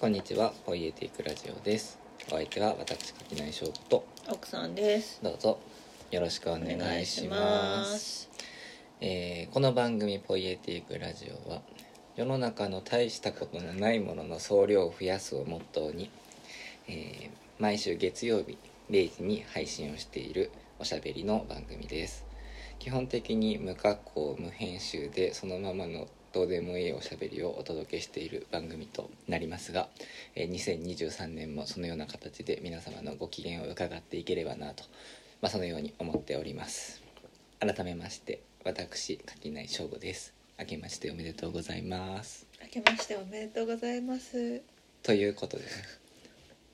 [0.00, 1.98] こんにちは、ポイエティックラジオです。
[2.28, 5.58] お相手は私、柿内翔子と、奥さんですどうぞ
[6.12, 8.30] よろしくお願いします。
[9.00, 11.62] えーこの番組、ポイエティックラジオは、
[12.14, 16.10] 世の中の大したことのないものの総量を増やすをモットーに、
[16.86, 18.56] えー毎週月曜日
[18.88, 22.24] 0時に配信をしているおしゃべりの番組です。
[22.78, 29.88] 基本的に無加工無編集でそのままのどうでもいいおしゃべりをお届けしている番組となりますが、
[30.34, 34.84] えー2023年もそのような形で皆様のご機嫌を伺っていければなと、
[35.40, 37.02] まあ、そのように思っております。
[37.60, 40.34] 改めまして私垣内翔吾です。
[40.58, 42.46] 明けましておめでとうございます。
[42.62, 44.60] 明けましておめでとうございます。
[45.02, 45.70] ということでね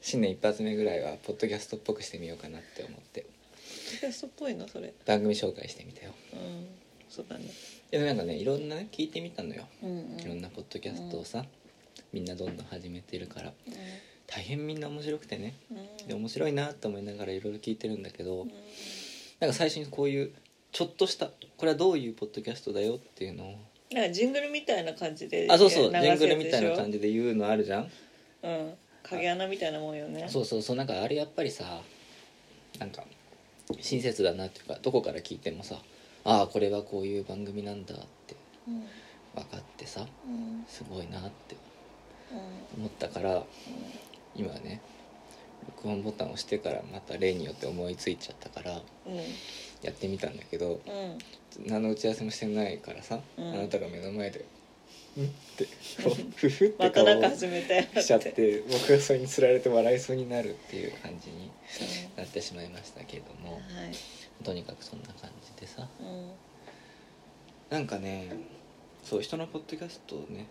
[0.00, 3.24] 新年一発目ぐらいはポッドキャストっぽくしてみようかなって思って
[4.00, 4.92] キャストっぽいのそれ。
[5.06, 6.12] 番組紹介してみたよ。
[6.32, 6.83] うん
[7.14, 7.44] そうだね。
[7.92, 9.68] でもなんかねいろんなね聞いてみたのよ。
[9.82, 10.20] うんうん。
[10.20, 11.44] いろんなポッドキャストをさ、
[12.12, 13.52] みんなどんどん始めてるから。
[14.26, 15.54] 大変みんな面白くてね。
[15.70, 16.08] うん。
[16.08, 18.52] で面白いなと思いながらいろいろ聞いてるんだけど、うん。
[19.38, 20.32] なんか最初にこういう
[20.72, 23.54] ちょっとしたこれはどういうポッドキャストだよっていうのを
[23.92, 25.92] なんかジングルみたいな感じであそうそう。
[25.92, 27.82] ジングルみたいな感じで言うのあるじゃん。
[27.84, 27.88] ょ
[28.42, 28.74] うん。
[29.04, 30.26] 影穴みたいなもんよね。
[30.28, 30.62] そうそう。
[30.62, 31.80] そうなんかあれやっぱりさ
[32.80, 33.04] なんか
[33.80, 35.76] 親切だなっていうかどこから聞いてもさ
[36.24, 38.36] ああこれはこういう番組なんだって
[38.68, 38.80] うん
[39.34, 41.56] 分かってさうんすごいなって
[42.76, 43.44] うん思ったから
[44.34, 44.80] 今ね
[45.66, 49.16] 録音ボタンを押してからまた例によって思いついちゃったからうん
[49.82, 51.18] やってみたんだけどうん
[51.66, 54.44] 何の打ち合わせもしてないからさ、うんあなたが目の前で
[55.16, 55.68] 「ん?」って
[56.36, 57.06] ふふって顔を
[58.02, 61.50] しちゃって僕がそれにつられて笑いそうになるっていう感じに
[62.16, 63.62] うなってしまいましたけれどもんはい
[64.44, 65.88] とにかくそんな感じでさ。
[66.00, 66.30] うん。
[67.70, 68.30] なんかね
[69.02, 70.46] そう人のポッドキャストをね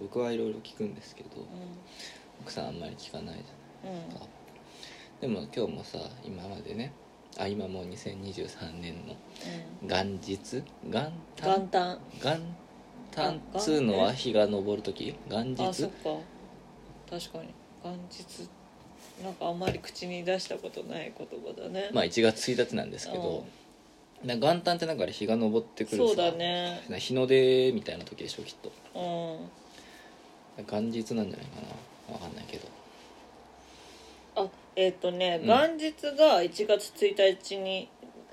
[0.00, 1.28] 僕はいろいろ聞くんですけど
[2.40, 4.26] 奥さんあんまり聞かないじうんうんゃないか
[5.20, 6.92] でも今日もさ今までね
[7.38, 9.14] あ今もう2023年の
[9.82, 10.62] 元日？
[10.84, 11.52] 元旦？
[11.60, 11.98] 元旦。
[12.22, 12.40] 元
[13.14, 15.14] 旦あつうのは日が昇る時？
[15.28, 15.82] 元日？
[15.82, 17.54] 確かに。
[17.84, 18.48] 元日
[19.22, 21.90] なんかあんまり口に出したことない言葉だね。
[21.92, 23.44] まあ1月1日なんですけど
[24.24, 26.82] な元旦ってなんかあれ日が昇ってくるさそうだね。
[26.88, 28.72] な日の出みたいな時でしょきっと。
[30.58, 30.64] うん。
[30.64, 31.60] 元日なんじゃないか
[32.08, 32.14] な。
[32.14, 32.68] わかんないけど。
[34.36, 35.48] あえっ、とね、うん。
[35.48, 37.88] 元日が1月1日に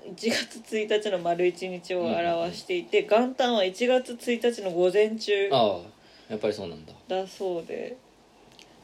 [0.06, 5.48] 1月1日の丸1日を表していて、元旦は1月1日の午前中。
[5.52, 5.80] ああ
[6.28, 6.92] やっぱりそうなんだ。
[7.08, 7.96] だそうで。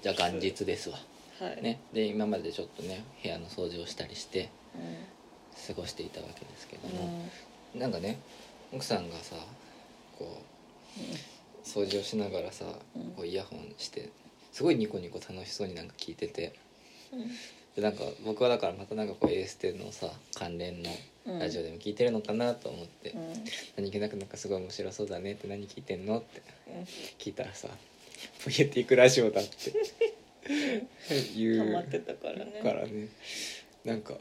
[0.02, 0.98] じゃあ元日ですわ
[1.40, 1.80] はい、ね。
[1.94, 6.92] で今までちょっとね部屋の掃除をしたりしてう過ごしていたわけですけどん。
[6.92, 7.28] も、
[7.74, 8.20] なんかね
[8.72, 9.36] 奥さんがさ
[10.18, 10.42] こ
[10.96, 13.02] う掃除をしながらさうん。
[13.12, 14.10] こうイヤホンして
[14.52, 16.52] すごいニコニコ楽しそうになんか聞いてて
[17.12, 17.20] うん。
[17.74, 20.90] でなんか僕はだからまたなんかこうエーステのさ関連の
[21.38, 23.20] ラジオでも聞いてるのかなと思って、うん。
[23.76, 26.82] 何気なくなんかすごい面白そうだねって何聞いてんのってうん。
[27.18, 27.68] 聞いたらさ
[28.44, 29.72] 「ポイエティックラジオだ」って
[31.36, 32.60] 言うハマってたからね。
[32.62, 33.08] からね。
[33.84, 34.14] なんか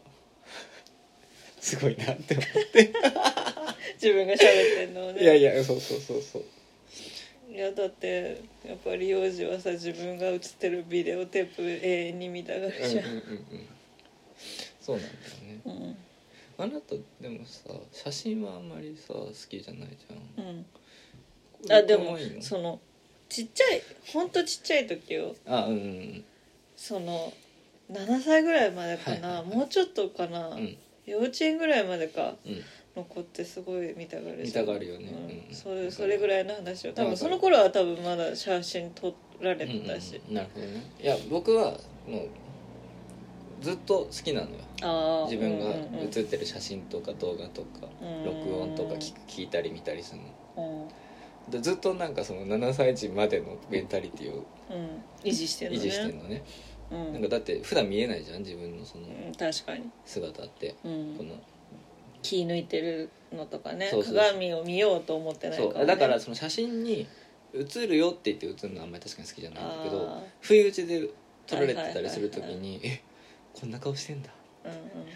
[1.59, 2.93] すごいなって思って。
[4.01, 5.21] 自分が喋ってんのをね。
[5.21, 6.43] いやいやそうそうそうそう。
[7.51, 13.67] いやだってやっぱり幼児はさ自分が映ってるビデオテープ永遠に見たがるうんうんうんうん。
[14.79, 15.61] そうなんだよね。
[15.65, 15.97] うん。
[16.57, 20.45] あなたでもさ写真はあんまりさ好きじゃないじゃん。
[20.45, 20.65] うん。
[21.71, 22.79] あでもその
[23.29, 23.81] ちっちゃい
[24.11, 26.23] ほんとちっちゃい時よあうんうん
[26.75, 27.31] その
[27.91, 29.57] 7歳ぐらいまでかな、はいはいはい。
[29.57, 30.77] もうちょっとかな、うん。
[31.05, 32.63] 幼稚園ぐらいまでかうん。
[32.95, 35.07] の子ってすごい見たがる見たがるよね。
[35.07, 35.49] うん。
[35.49, 35.55] うん。
[35.55, 36.93] それそれぐらいの話を。
[36.93, 40.35] 多分その頃は多分まだ写真撮られうんうんてたし、うん。
[40.35, 40.83] なるほどね。
[41.01, 41.71] いや僕は
[42.07, 42.29] もう
[43.61, 44.57] ずっと好きなのよ。
[44.83, 46.07] ああ自分がうんうんうん。
[46.09, 48.23] 写ってる写真とか動画とかうん。
[48.23, 50.83] 録音とか聞く聞いたり見たりするの。
[50.83, 50.87] うん
[51.49, 55.03] でずっとなんかその7歳児までのメンタリティをうん。
[55.23, 55.83] 維持してるのね。
[55.83, 56.43] 維持してるのね。
[56.91, 57.13] うん。
[57.13, 60.75] なんかだって普段見えないじゃん自分のそのうん確かに、姿って。
[60.83, 61.15] うん。
[61.17, 61.35] この。
[62.21, 63.87] 気抜いてるのとかね。
[63.89, 65.85] そうそう鏡を見ようと思ってないから、ね、そう。
[65.85, 67.07] だからその写真に
[67.53, 71.09] 写るよって言って写るのはあんまり確かに好きじゃないんだけどあ不意打ちで
[71.47, 72.03] 撮られてたはいはいはいはい。
[72.03, 73.01] りする時に「え
[73.53, 74.29] こんな顔してんだ。
[74.65, 74.75] ーうん。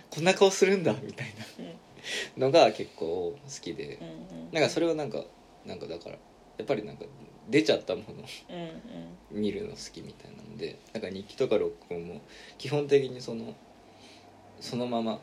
[0.10, 1.28] こんな顔するんだ」みたい
[1.60, 1.72] うんうん。
[2.38, 4.00] なのが結構好きで。
[4.02, 4.52] うんうん。
[4.52, 5.24] なんかそれはなんか
[5.66, 7.06] なんかだからやっぱりなんか
[7.50, 8.08] 出ちゃったもの。
[8.50, 8.62] うん
[9.36, 9.42] うん。
[9.42, 12.22] 見るの好きみたいなのでなんか日記とか録音も
[12.58, 13.56] 基本的にその
[14.60, 15.20] そのまま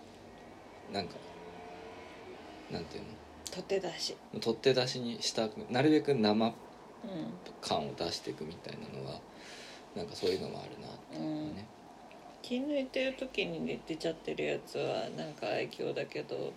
[0.93, 1.15] なんか
[2.71, 3.05] なんていう
[3.51, 4.17] 取って出し。
[4.35, 6.53] の取って出しにしたくなるべく生うん
[7.61, 9.21] 感を出していくみたいなのは
[9.97, 11.67] なんかそういうのもあるなっていうのはね、
[12.43, 16.53] 気抜いてる時に出ちゃってるやつはなんか愛嬌だけど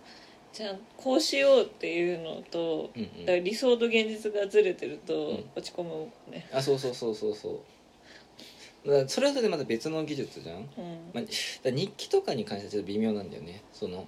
[0.54, 3.26] じゃあこうしようっていうのと、うんうん。
[3.26, 5.44] だから理想と現実がずれてるとん。
[5.56, 5.96] 落ち込むも
[6.28, 6.46] んね。
[6.52, 7.58] あそうそうそうそうそう。
[8.84, 10.66] それはそれでまた別の技術じゃん、うん。
[11.12, 13.62] まあ、日記とかに関してはちょっと微妙なんだよね。
[13.72, 14.06] その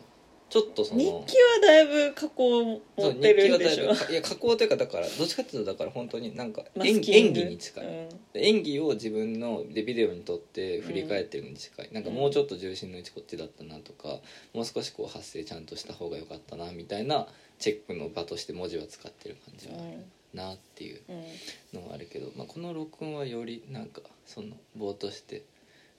[0.48, 1.22] ちょっとその日記は
[1.60, 2.64] だいぶ加工を
[2.96, 3.92] 持ってるんでしょ。
[3.92, 7.40] ぶいや加工というかだからどっちかっていうとだから本当になんかマ演スキング。
[7.40, 8.08] 演技に近い、うん。
[8.34, 14.20] 演技を自分のでビデオに撮って振り返ってるのに近い、なんかもうちょっと重心の位置こっちだったなとか
[14.54, 17.26] もう少しこう発声ちゃんとした方が良かったなみたいな
[17.58, 25.42] チェックの場として文字は使ってる感じはあるなっていううんのはあるけど、まあ、この録音はよりなんかそのぼーっとして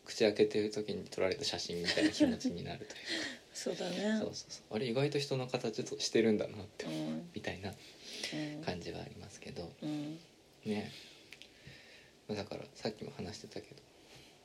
[0.05, 2.89] 口開けてる時に撮られた写真みたいな気持ちになるという
[3.57, 4.19] そうだね。
[4.19, 4.75] かそうそうそう。
[4.75, 7.27] あれ意外と人の形としてるんだなってうん。
[7.33, 8.63] みたいなうん。
[8.63, 9.71] 感じはありますけど。
[9.81, 10.19] うん。
[10.65, 10.91] ね。
[12.27, 13.81] まあだからさっきも話してたけど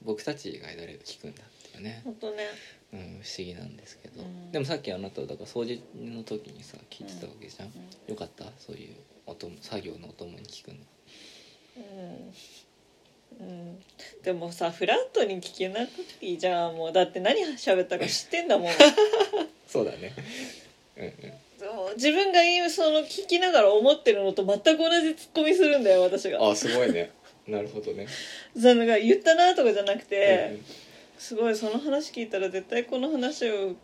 [0.03, 2.45] 僕たち以外誰が聞くんだっていうね、本当ね。
[2.93, 4.51] うん、不思議なんですけど、うん。
[4.51, 7.73] でもさっきあなたはだから掃除の時にさ聞いてたわけじゃん、ん。
[8.09, 8.47] よかった？
[8.59, 8.95] そういう
[9.27, 10.77] 音作業のお供に聞くの。
[11.77, 12.35] うん
[13.41, 13.79] うん。
[14.23, 16.77] でもさフラットに聞けなくていいじゃん。
[16.77, 18.73] もうだって何喋ったか知ってんだもん。
[19.69, 20.13] そうだね。
[20.97, 21.13] うんうん。
[21.97, 26.51] 自分が今その聞きながら思ってるのと全く同じツッコミするんだよ私が。
[26.51, 27.11] あすごいね。
[27.47, 28.07] なるほどね、
[28.57, 30.65] そのが言ったなとかじゃなくて、うんうん
[31.23, 33.77] すごいその話聞いたら絶対この話を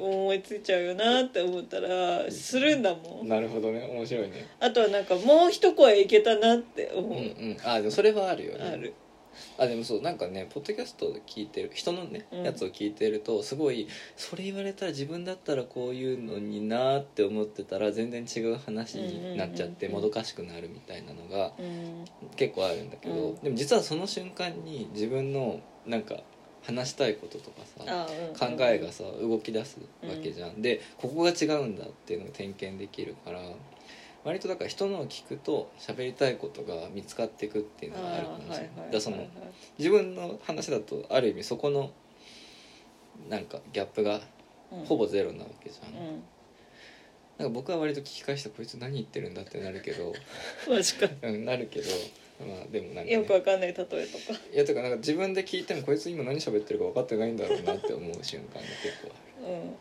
[0.00, 3.28] 思いついちゃうよなって思ったらするんだもん。
[3.28, 3.86] なるほどね。
[3.86, 4.48] 面白いね。
[4.60, 7.56] あとはなんかもう一声いけたなって思う、うんうん。
[7.64, 8.64] あでもそれはあるよね。
[8.64, 8.94] ある。
[9.58, 12.44] あでもそうなんかねポッドキャストで聞いてる人のね、うん。
[12.44, 22.06] やつを聞いてるとすごいそれ言われたら自分だったらこういうのになーって思ってたら全然違う話になっちゃってうんうんもどかしくなるみたいなのがうん。
[22.36, 26.20] 結構あるんだけど、うんでも実はその瞬間に自分のなんか
[26.66, 33.40] 話したいこととかさあうん考えがさ動き出すわけじゃん、でここが違うんだっていうのが点検できるから
[34.24, 39.26] 割とだから人のを聞くと喋りたいことが見つかっていくっていうのがあるかもしれない、だその
[39.78, 41.92] 自分の話だとある意味そこの
[43.30, 44.20] なんかギャップが
[44.86, 46.22] ほぼゼロなわけじゃん、うん。
[47.38, 50.12] なんか僕は割と聞き返してこいつ何言ってるんだってなるけど。
[51.22, 51.88] うんなるけど
[52.40, 53.98] まあでもなんか、ね、よくわかんない例えとか。
[54.52, 59.12] いやとかなんか自分で聞いてもこいつ今何喋ってるか分かってないんだろうなって思う瞬間が結構
[59.46, 59.52] ある。
[59.52, 59.76] うん。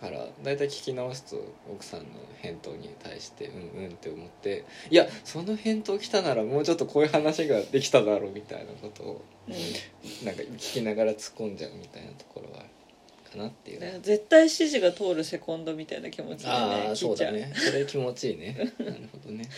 [0.00, 2.06] から大体聞き直すと奥さんの
[2.38, 9.24] 返答に対してうんうんって思っていやその返答来たならもうちょっとこういう話ができただろうみたいなことを
[10.24, 12.68] なんか聞きながら突っ込んじゃうみたいなところはある
[13.30, 13.80] かなっていう。
[13.80, 17.32] ね絶対指示が通るセコンドみたいな気持ちでねああ聞いうちゃう。
[17.32, 18.72] そだねそれ気持ちいいね。
[18.78, 19.48] なるほどね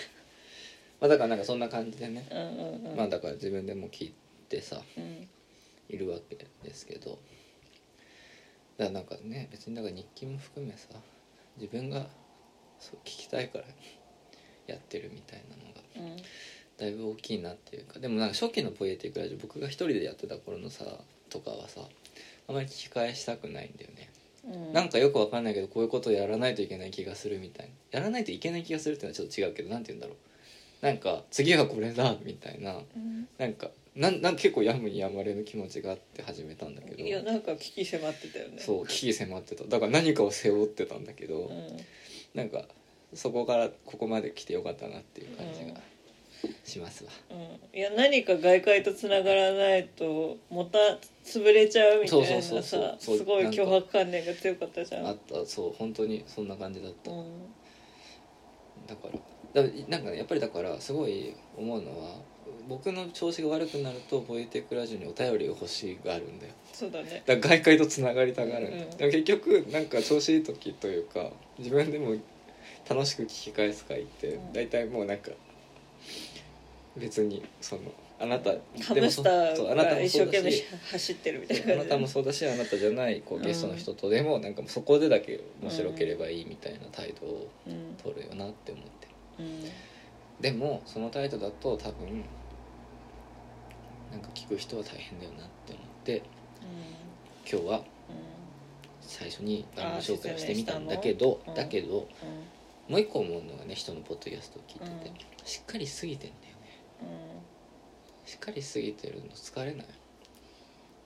[1.00, 4.14] まあだからなんかそんな感じでねうんうんうんまあだから自分でも聞い
[4.48, 5.28] てさうん
[5.88, 7.18] いるわけですけどだか
[8.78, 10.88] らなんかね別にだから日記も含めさ
[11.56, 12.06] 自分が
[12.78, 13.64] そう聞きたいから
[14.66, 16.22] やってるみたいなのがうん
[16.78, 20.84] だいぶ大きいなっていうかでもなんか初期の「ポエティックラジオ」僕が一人でやってた頃のさ
[21.28, 21.80] とかはさ
[22.46, 30.16] あまり聞き返したくないんだよね、うんなんかよくわかんないけどこういうことをやらないといけない気がするみたいなやらないといけない気がするっていうのはちょっと違うけどなんて言うんだろう
[30.80, 32.76] なんか次はこれだみたいな。
[32.76, 33.28] うん。
[33.38, 37.02] なんかなんなん結構やむにやまれぬ気持ちがあって始めたんだけど。
[37.02, 38.60] いやなんか危機迫ってたよね。
[38.60, 39.64] そう危機迫ってた。
[39.64, 41.76] だから何かを背負ってたんだけど、うん。
[42.34, 42.64] なんか
[43.14, 45.80] そこからここまで来てよかったなっていう感じが
[46.64, 47.34] しますわ、う
[47.74, 47.78] ん。
[47.78, 50.78] いや何か外界とつながらないとまた
[51.24, 52.62] 潰れちゃうみたいなさ
[53.00, 55.06] すごい脅迫観念が強かったじゃん。
[55.06, 55.44] あった。
[55.46, 57.26] そう本当にそんな感じだった、うん。
[58.86, 59.18] だから
[59.54, 62.16] だなんかねやっぱりだからすごい思うのは
[62.68, 66.52] 僕の調子が悪くなるとポエテクラジオにお便りが欲しがるんだよ。
[66.72, 67.22] そうだね。
[67.24, 72.14] だから外界とつながりたがるんだよ、うんでも結局なんか調子いい時というか自分でも
[72.88, 74.52] 楽しく聞き返す回ってうん。
[74.52, 75.30] 大体もうなんか
[76.96, 77.82] 別にその
[78.20, 78.50] あなた
[78.82, 87.96] ハでもそムスターそうあなたがも一生懸命し走ってるみたいあななたもそうだしあなたじゃないこうゲストの人とでもなんかもうそこでだけ面白ければいいみたいな態度をうん。
[88.02, 88.90] 取るよなって思って。
[88.90, 89.07] うん
[90.40, 92.24] でもその態度だと多分
[94.10, 96.22] なんか聞く人は大変だよなって思って
[97.50, 97.82] 今日はう
[99.00, 101.54] 最初に番組紹介をしてみたんだけどうん。
[101.54, 102.08] だけど
[102.88, 105.16] もう一個思うのがね人のポッドキャストを聞いてて、うん。
[105.44, 107.42] しっかりしすぎてんだよね。
[108.24, 109.86] しっかりしすぎてるの疲れない？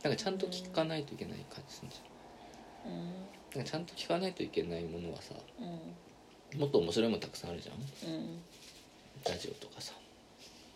[0.03, 1.91] なんかちゃんと聞かないといけない感じするん。
[1.91, 3.05] ゃん。
[3.57, 5.69] なんかちゃんと聞かないといけないものはさうん
[6.57, 8.11] もっと面白いものたくさんあるじゃん。
[8.13, 8.39] うん。
[9.25, 9.93] ラジオとかさ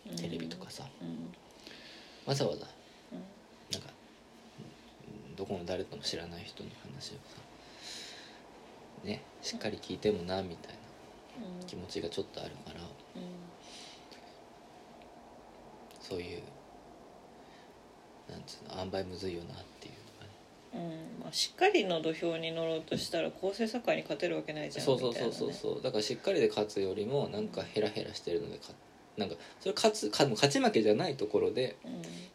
[0.09, 0.15] うん。
[0.15, 1.33] テレビとかさ、うん。
[2.25, 2.67] わざわざ
[3.11, 3.19] うん。
[3.71, 3.89] なんか
[5.29, 7.19] うんどこの誰とも知らない人の話をさ
[9.03, 10.73] ねしっかり聞いてもなみたい
[11.41, 11.67] なうん。
[11.67, 12.81] 気持ちがちょっとあるから。
[16.01, 16.41] そういう
[18.31, 19.93] なんつうの塩梅むずいよなっていう
[20.73, 20.81] うん
[21.21, 25.81] まあ、しっかりの土俵に乗ろうとしたら構成作家に勝てるわけないじゃんそうそうそうそうそう。
[25.81, 28.73] だからしっかりで勝つよりもなんかヘラヘラしてるので勝
[29.17, 31.87] なんかそれ勝つ勝勝ち負けじゃないところでう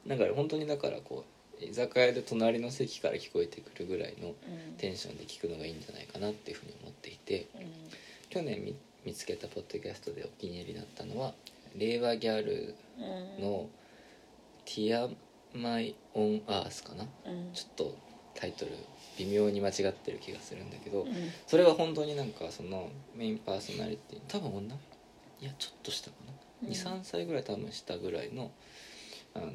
[0.06, 0.10] ん。
[0.10, 1.24] なんか本当にだからこ
[1.60, 4.34] う居酒屋で隣の席から聞こえてくるぐらいのうん。
[4.78, 7.62] テンションで聞くのがいいんじゃないかなっていうふうに思っていてうん。
[8.30, 8.74] 去年見
[9.04, 11.34] 見つけたポッドキャストでお気に入りだったのは
[11.76, 13.42] 令和ギャルうん。
[13.44, 13.68] の
[14.64, 15.08] 「ティア
[15.54, 17.04] マイ・オン・アース」かな？
[17.26, 17.52] うん。
[17.52, 17.96] ちょっと
[18.42, 18.72] タイトル
[19.18, 21.12] 微妙に間違ってる気がするんだけど、うん。
[21.46, 24.74] それは本当になんかそのメインパーソナリティ多分女？
[25.40, 26.32] いやちょっと下かな、
[26.64, 26.72] うん。
[26.72, 28.50] 23歳ぐらい多分下ぐらいの
[29.34, 29.46] あの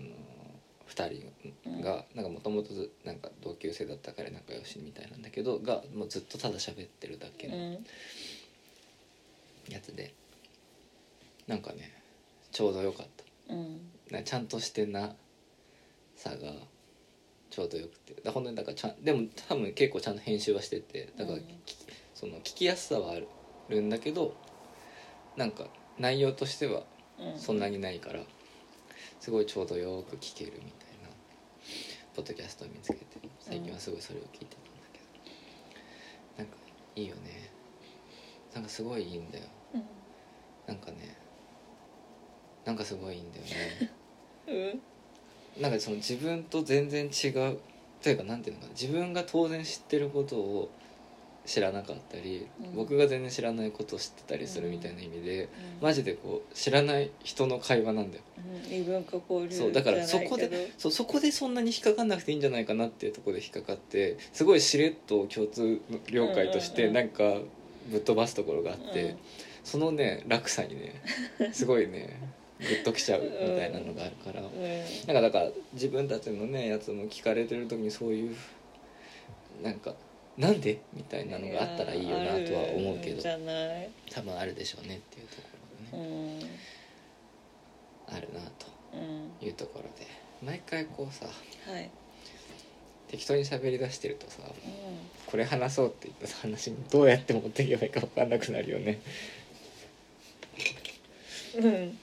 [0.88, 1.22] 2
[1.65, 2.70] 人がなんかもともと
[3.03, 7.74] なんか同級生だったから仲良しみたいなんだけどがもうずっとただ喋ってるだけのうん。
[9.70, 10.13] やつで
[11.46, 11.91] なんかね
[12.53, 13.08] ちょうどよかっ
[13.48, 13.53] た。
[13.53, 13.82] うん。
[14.12, 15.13] なちゃんとしてな
[16.15, 16.53] さが
[17.50, 18.22] ちょうどよくて。
[18.22, 21.44] だ本当にだからちゃんでも多分結構ちゃんと編集はしててだから、うん。
[21.66, 21.77] き
[22.13, 23.16] その聞きやすさはあ
[23.70, 24.34] るんだけど
[25.36, 25.68] なんか
[26.00, 26.84] 内容としては
[27.20, 27.39] うん。
[27.39, 28.20] そんなにないから
[29.20, 31.10] すごいちょうどよく聞けるみたいな
[32.16, 33.06] ポッドキャストを見つけて
[33.39, 35.06] 最近はすごいそれを聞いてたんだけど。
[36.38, 36.58] なんか
[36.96, 37.50] いいよね。
[38.54, 39.46] なんかすごいいいんだよ。
[39.74, 39.84] うん。
[40.68, 41.18] なんかね
[42.66, 43.92] なんかすごいいいんだよね。
[44.48, 44.82] うん
[45.61, 47.57] なんかその自分と全然違う
[48.01, 50.69] というかなんていうのかな自分が当然知ってることを
[51.47, 52.75] 知らなかったり、うん。
[52.75, 55.49] 僕が全然知らないことを知ってたりするみたいな意味で、うん。
[55.81, 58.23] マジでこう知らない人の会話なんだよ。
[58.67, 58.75] うん。
[58.75, 66.93] 異文化交流そうだからそこでそうそこでそんなに引っかかんなくていいんじゃないかなっていうところで引っかかってすごいしれっと共通の了解としうんうんうん。
[66.93, 67.41] てなんか
[67.89, 69.17] ぶっ飛ばすところがあって、うん。
[69.63, 71.01] そのね落差にね
[71.53, 72.19] すごいね
[72.59, 74.41] グッときちゃうみたいなのがあるから。
[74.41, 74.47] うん。
[75.07, 78.35] なんかだから自分たちのねやつも聞かれてる時にそういう
[79.61, 79.93] なんか
[80.37, 83.23] なんでみたいなのがあったらいいよなとは思うけど
[84.11, 85.47] 多分あるでしょうねっていうとこ
[85.93, 86.43] ろうがね、ん
[88.09, 89.31] あるなうん。
[89.39, 90.07] というところで。
[90.43, 91.89] 毎回こうさはい。
[93.07, 98.99] 適当に喋り出してるとさうこれ話そうって言った話にどうやって持っていけばいいか分かんなくなるよね。
[101.61, 101.97] んうん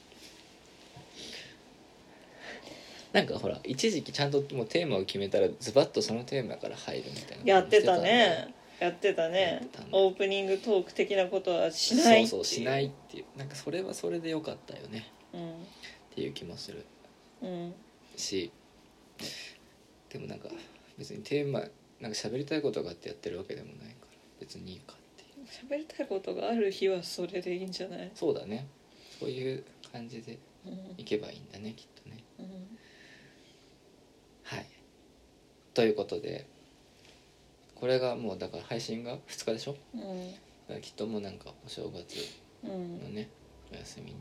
[3.14, 8.52] なんかほら一時期ちゃんともうテーマを決めたらズバッとそのテーマから入るみたいなやってたね。
[8.80, 9.88] やってたやねってたね。
[9.92, 13.38] オープニングトーク的なことはしないそうそうしないいっていう。
[13.38, 15.06] なんかそれはそれでよかったよね。
[15.32, 15.50] うん。
[15.52, 15.54] っ
[16.16, 16.84] ていう気もする。
[17.40, 17.72] うん
[18.16, 18.50] し
[20.10, 20.48] でもなんか
[20.98, 21.60] 別にテーマ
[22.00, 23.88] なんか喋りたいことがあってやってるわけでもないから
[24.40, 25.46] 別にいいかっていう。
[25.72, 28.10] 喋りたいことがある日はそれでいいんじゃない？
[28.12, 28.66] そうだね。
[29.20, 30.94] そういう感じでうん。
[30.98, 32.24] いけばいいんだねきっとね。
[32.40, 32.46] うん
[34.46, 34.66] はい
[35.74, 36.46] ということで
[37.74, 39.72] これがもうだから配信が2日でしょ？
[39.72, 40.32] だうん。
[40.68, 42.16] からきっともうなんかお正月
[42.64, 43.02] うん。
[43.02, 43.28] のね
[43.72, 44.20] お休みに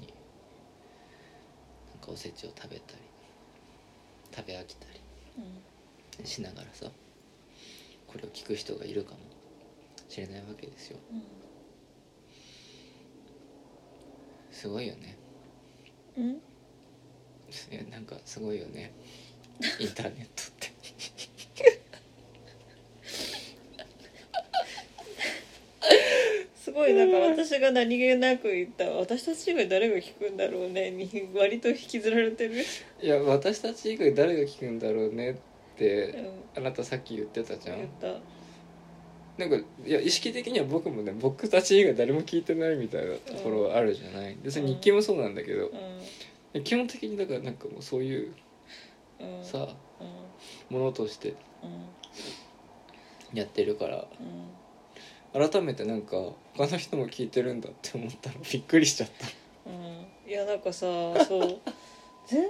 [1.92, 2.98] なんかおせちを食べたり
[4.36, 5.00] 食べ飽きたり
[6.20, 6.26] うん。
[6.26, 6.88] しながらさ
[8.08, 9.18] これを聞く人がいるかも
[10.10, 10.98] しれないわけですよ。
[14.52, 15.18] すごいよね。
[16.18, 16.30] うん？
[16.32, 16.36] い
[17.72, 18.92] やなんかすごいよね。
[19.80, 20.74] インターネットって
[26.64, 32.56] すごいなんか私が何気なく言った私たち以外誰が聞くんだろうねに割と引きずられてる。
[33.02, 35.38] いや私たち以外誰が聞くんだろうねっう
[35.78, 36.12] て
[36.56, 36.60] ん。
[36.60, 37.78] あなたさっき言ってたじゃん。
[37.78, 38.08] 言った。
[39.38, 44.38] なんかいや意識的には僕もね僕たち以外誰も聞いてないみたいなところあるじゃない。
[44.44, 45.72] 別に日記もそうなんだけど
[46.54, 48.34] う基本的にだからなんかもうそういう
[49.24, 49.44] んうん。
[49.44, 49.68] さ
[50.70, 50.78] うん。
[50.78, 53.38] ものとしてうん。
[53.38, 53.98] やってるから。
[53.98, 54.63] うん
[55.34, 56.16] 改めてなんか
[56.56, 59.28] 他の人も聞いてるんだって思ったら びっくりしちゃった。
[59.70, 60.32] うん。
[60.32, 60.86] いやなんかさ
[61.26, 61.60] そう。
[62.28, 62.50] 全然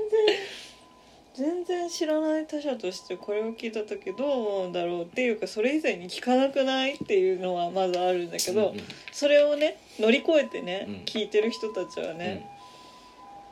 [1.33, 8.83] 全然知らない他者としてこれを聞いた時どう思うんだろうっていうかそれ以前に聞かなくないっていうのはまずあるんだけど、うんうん。
[9.11, 10.95] それをね乗り越えてね、うん。
[11.05, 12.47] 聞いてる人たちはね、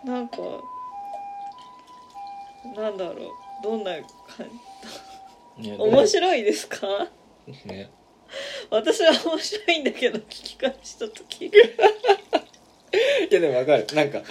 [0.04, 0.38] なんか
[2.76, 3.28] なんだろう
[3.64, 3.94] どんな
[4.28, 4.48] 感
[5.60, 7.08] じ面白いですか？
[7.66, 7.90] ね
[8.70, 11.46] 私は面白いんだけど聞き返した時。
[11.46, 11.52] い
[13.34, 13.88] やでもわかる。
[13.94, 14.22] なんか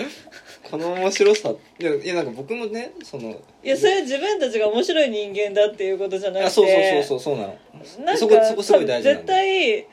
[0.71, 3.31] この面白さいやいやなんか僕もねその
[3.63, 6.47] いやそれは自分たちが面白い人間だっていうことじゃなくて。
[6.47, 7.59] あそうそうそうそうそうなの。
[8.05, 9.87] なんかそこそこすごい大事絶対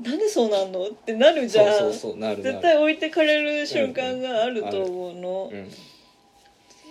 [0.00, 1.66] なんでそうなんのってなるじゃん。
[1.66, 5.70] そうそうそうなる絶対置いてかれる瞬間があると思うの、うん。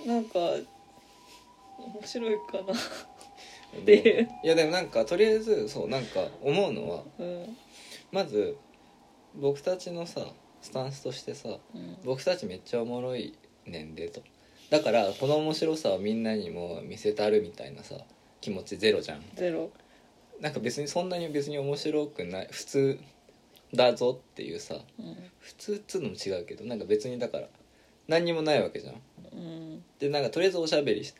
[0.07, 2.73] なんか面白いかな
[3.77, 4.29] っていう。
[4.43, 7.57] いやでもなんかとりあえずそうなんか思うのはうん。
[8.11, 8.57] まず
[9.35, 10.21] 僕たちのさ
[10.61, 11.97] スタンスとしてさうん。
[12.03, 14.21] 僕たちめっちゃおもろいねんでと。
[14.69, 17.95] だからこの面白さをみんなにも見せたるみたいなさ
[18.39, 19.23] 気持ちゼロじゃん。
[19.35, 19.71] ゼロ。
[20.39, 22.99] なんか別にそんなに別に面白くない普通
[23.73, 25.15] だぞっていうさうん。
[25.39, 27.47] 普通っつうのも違うけどなんか別にだから
[28.07, 28.95] 何にもないわけじゃん。
[29.33, 29.83] うん。
[29.99, 31.13] でなんかとりあえずおしゃべりし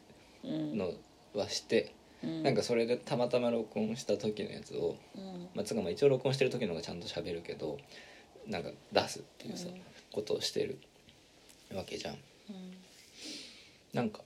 [0.44, 0.78] うん。
[0.78, 0.92] の
[1.34, 1.94] はして、
[2.24, 2.44] うん。
[2.44, 5.50] なんかそれでたまたま録音した時のやつをうん。
[5.54, 7.78] まあ、つうかまあ一応録音してる時の方がちゃんと喋るけど
[8.48, 9.82] なんか出すっていうさ、うん。
[10.12, 10.80] ことをしてる
[11.74, 12.14] わけじゃん。
[12.14, 12.22] うん。
[13.94, 14.22] なんか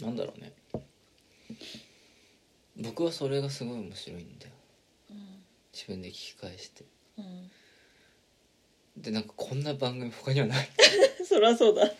[0.00, 0.52] なんだろうね。
[2.80, 4.52] 僕はそれがすごい面白いんだよ。
[5.72, 6.84] 自分で聞き返して。
[7.18, 7.50] うん
[9.02, 10.68] でなんかこんな番組他にはない。
[11.24, 11.90] そりゃそうだ。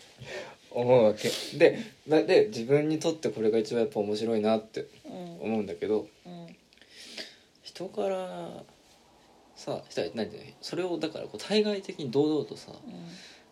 [0.71, 1.29] 思うわけ。
[1.57, 6.55] でなで自分にとってこれが一番やっぱ面白いなってうん思うんだけどうん
[7.63, 8.63] 人から
[9.55, 12.71] さしたら何て言うのそれをだからこう対外的に堂々とさ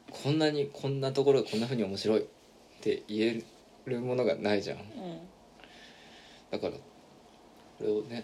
[0.10, 2.24] こんなにこんなところがこんなふうに面白いっ
[2.82, 3.44] て言え
[3.86, 4.86] るものがないじゃんうん。
[6.52, 6.80] だからこ
[7.82, 8.24] れをね。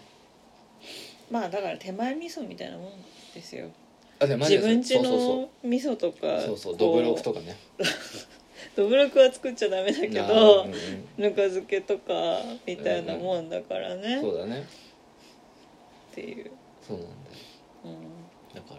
[1.30, 2.92] まあだから手前味噌みたいなもん
[3.34, 3.70] ですよ
[4.24, 6.56] あでマジで自分家そうそうの味噌とかそうそう。
[6.58, 7.56] そうこドブロクとかね。
[8.76, 10.74] どぶろくは作っちゃダメだけどうんうん
[11.16, 14.66] ぬか漬けとかみたいなもんだからね、っそうだね。
[16.12, 16.50] ていう、
[16.86, 17.14] そうなんだよ。
[17.84, 18.54] うん。
[18.54, 18.76] だか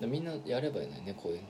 [0.00, 0.06] ら。
[0.08, 1.42] みんなやればいいのにねこういうの。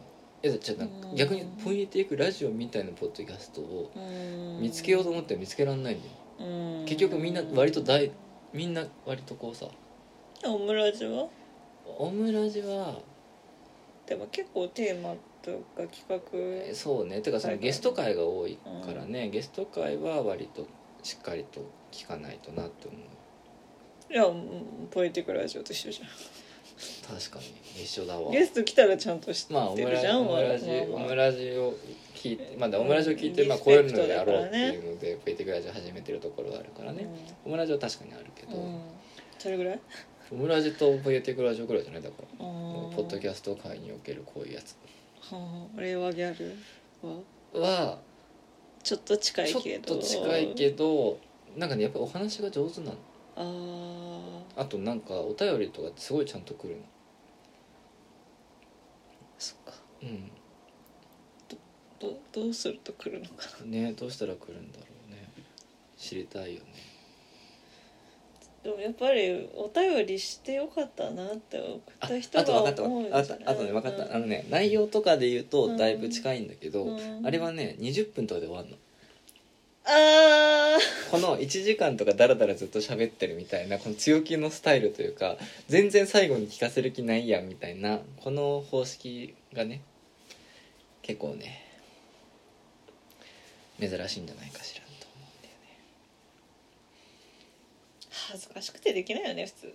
[0.43, 1.17] えじゃあなんかうん。
[1.17, 4.61] 逆にポイエティックラジオみたいなポッドキャストをうん。
[4.61, 6.13] 見つけようと思っても見つけられないんだよ。
[6.51, 6.85] うん。
[6.85, 8.11] 結局みんな割と大
[8.53, 9.67] みんな割とこうさ。
[10.45, 11.29] オムラジは？
[11.87, 12.99] オムラジは
[14.07, 17.21] でも結構テーマとか企え画そうね。
[17.21, 20.67] てかそのはいゲスト会が多いからね、ゲスト会は割と
[21.03, 21.61] しっかりと
[21.93, 24.13] 聞かないとなって思う。
[24.13, 26.07] いやうんポエティックラジオと一緒じゃ
[27.09, 27.83] 確かに。
[27.83, 28.29] 一緒だわ。
[28.29, 31.75] んゲスト来たらちゃんと知ってるじゃん、オムラジまあまあオムラジを
[32.15, 37.07] 聞いてまあでうんオムラジを聞いて、リまあこういうリスペクトのでやろうっていうのでペイティクラジオ始めてるところがあるからね、
[37.45, 38.81] オムラジは確かにあるけど、うん、うん、
[39.39, 39.81] それぐらい？
[40.35, 44.77] オムラジとポイエティクラジオぐらいじゃないだから、ポッドキャスト界におけるこういうやつ
[45.21, 46.57] はあ、令和ギャル
[47.03, 47.21] は
[47.61, 47.99] は
[48.83, 51.19] ちょっと近いちょっと近いけど
[51.57, 52.97] なんかねやっぱお話が上手なの
[54.57, 56.83] あああとなんかお便りとかすごいちゃんと来るの
[59.39, 60.31] そっかうん
[62.01, 65.29] どどうすると来るのかなねどうしたら来るんだろうね
[65.97, 66.94] 知りたいよね
[68.65, 74.17] でもやっぱりお便りしてよかったなって送あった人あと分かったが思う分かったああとね分かった。
[74.17, 77.27] あのね内容とかで言うとだいぶ近いんだけど、うん。
[77.27, 78.77] あれはね20分とかで終わるの。
[79.87, 80.79] あ
[81.11, 85.37] この1時間とかダラダラずっと喋ってるみたいなこの強気のスタイルというか
[85.69, 89.83] 全然最後に聞かせる気ないやんみたいなこの方式がね
[91.03, 91.61] 結構ね
[93.79, 99.75] 珍しいんじゃないかしらと思うんだよねー恥ずかしくてできないよね普通。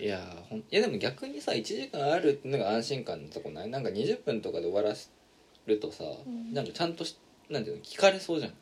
[0.00, 3.68] いやーほんいやでも逆にさ1時間あるっていうのが安心感のとこない？
[3.68, 5.10] なんか20分とかで終わらせ
[5.66, 6.54] るとさ、ん。
[6.54, 7.18] なんかちゃんとし
[7.50, 8.52] なんていうの聞かれそうじゃん。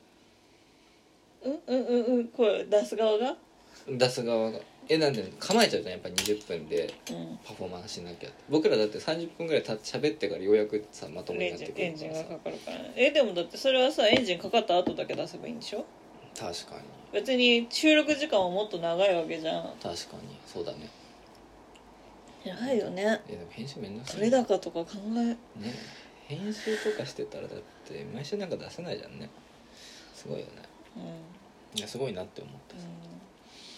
[1.44, 3.36] うんうんうんうん声出す側が？
[3.86, 4.58] 出す側が。
[4.90, 7.38] えなんていうの構えちゃうじゃんやっぱ20分でうん。
[7.44, 8.42] パフォーマンスしなきゃって。
[8.48, 12.94] 僕らだって30分ぐらいた喋ってからようやくさまともにエンジンなってくエンジンがるからさかかるからね。
[12.96, 15.84] えでもだってそれはさエンジンかかった後だけ出せばいいんでしょ？
[16.36, 16.82] 確かに。
[17.12, 19.62] 別に収録時間はもっと長いわけじゃん。
[19.82, 20.36] 確かに。
[20.46, 20.88] そうだね。
[22.44, 23.20] 長いよね。
[23.28, 24.20] えでも編集めんどくさい。
[24.20, 24.86] 取れ高とか考
[25.16, 25.24] え。
[25.24, 25.36] ね。
[26.26, 29.30] 編集とかしてたらだって毎週なんか出せないじゃんね。
[30.14, 30.52] すごいよね。
[30.96, 31.02] うん。
[31.02, 31.08] うん
[31.76, 32.82] いやすごいなって思ったさ。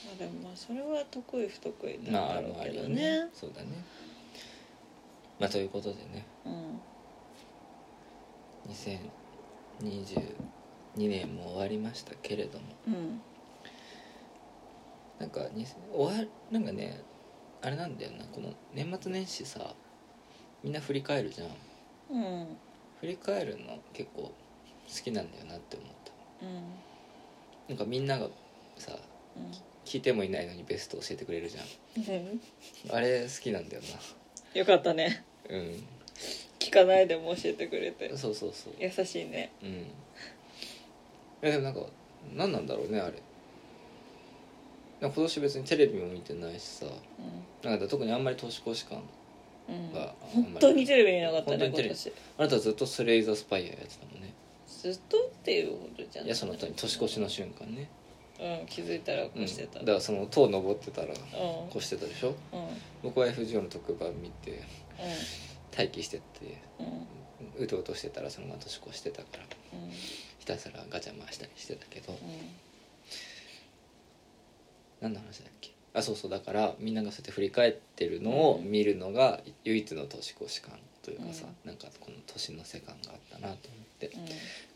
[0.07, 3.29] まあでもまあそれは得意不得意まああるなんだろうあるよけどねね。
[3.35, 3.69] そうだね。
[5.41, 6.25] まあということでね。
[6.47, 6.81] うん
[10.97, 12.65] 2022年も終わりましたけれども。
[12.87, 13.21] うん。
[15.19, 17.03] なんかに終わなんかね
[17.61, 19.75] あれなんだよなこの年末年始さ
[20.65, 21.49] みんな振り返るじゃん。
[22.11, 22.47] うん。
[23.01, 24.33] 振り返るの結構好
[25.05, 26.47] きなんだよなって思った。
[26.47, 26.63] うん。
[27.69, 28.29] なんかみんなが
[28.77, 28.93] さ
[29.85, 31.65] 聞いてもいないのにベスト教えてくれるじゃん。
[32.03, 32.97] うん。
[32.97, 33.83] あれ好きなんだよ
[34.55, 35.25] よかったね。
[35.49, 35.63] なうん。
[36.59, 38.17] 聞聞かないでも教えてくれて。
[38.17, 38.75] そうそうそう。
[38.79, 39.51] 優しいね。
[39.63, 39.87] うん
[41.43, 41.81] えでもなんか
[42.37, 43.15] 何なんだろうねあれ。
[45.01, 46.87] 今年別にテレビも見てないしさ。
[46.87, 49.03] うなんか特にあんまり年越し感ん、
[49.69, 52.13] うん、が本当にテレビ見なかったね今年。
[52.39, 54.35] あなたずっとスレイザースパイアやってたもんね。
[54.67, 57.89] ずっとっていうほどじゃないいやその年越しの瞬間ね、
[58.39, 59.81] うん気づいたらこうん、うしてた。
[59.81, 61.15] だからその塔登ってたらうん。
[61.71, 62.29] 越してたでしょ？
[62.29, 62.35] うん。
[63.03, 64.63] 僕は FGO の特番見て
[65.77, 66.23] 待機してて
[66.79, 66.87] うん。
[66.87, 67.07] うん
[67.59, 69.45] うとうとしてたらそのまま年越してたから。
[69.75, 69.91] うん。
[69.91, 72.13] ひたすらガチャ回したりしてたけど。
[72.13, 72.19] うん。
[75.01, 75.71] 何の話だっけ？
[75.95, 76.31] あそうそう。
[76.31, 84.11] だからみんながそうやって振り返ってるのを見るのが唯一の年越し感というかさ、なんかこの年の世感があったなと思って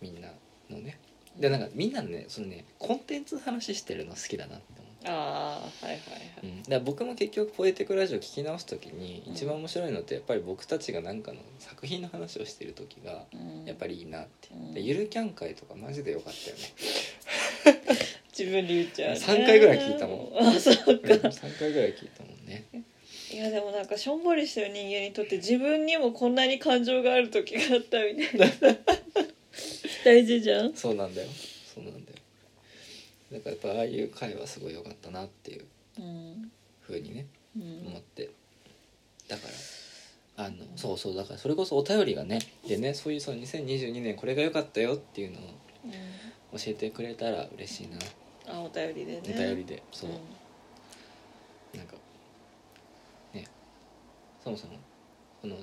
[0.01, 0.29] みんな
[0.71, 0.99] のね。
[1.39, 4.84] でなんかみんなのねそのねコンテンツの話してるの好きだなって。
[5.07, 6.01] ああはいはいはい。
[6.45, 13.65] うん、だから僕も結局「ポエティクラジオ」聞き直す時にうん一番面白いのってやっぱり僕たちが何かの作品の話をしてる時がうん。
[13.65, 14.75] やっぱりいいなって、うん。
[14.75, 16.63] でゆるキャン会とかマジでよかったよね。
[18.37, 20.39] 自分で言っちゃう、ね、3回ぐらい聞いたもん。
[20.39, 20.83] あそうか。
[20.91, 22.65] 3回ぐらい聞いたもんね。
[23.31, 28.47] いやでもなんかしょんぼりしてる人間にとって自分にもこんなに感情がある時があったみたいな。
[30.05, 30.75] 大事じゃん。
[30.75, 31.29] そうなんだよ。
[31.75, 32.04] そうなんだよ
[33.35, 35.65] だからやっぱああいう会はすごい良かったなっていう
[35.99, 37.87] うんふうにねうん。
[37.89, 38.31] 思って。
[39.29, 39.43] だか
[40.37, 45.43] らあのそうそうだからそれこそお便りがねでねそういうその2022年これが良かったよっていうのを
[46.53, 47.99] 教えてくれたら嬉しいな。
[48.47, 49.21] あお便りでね。
[49.25, 50.13] お便りでそう、ん。
[51.79, 51.95] なんか
[53.33, 53.45] ね
[54.43, 54.75] そもそも
[55.41, 55.57] この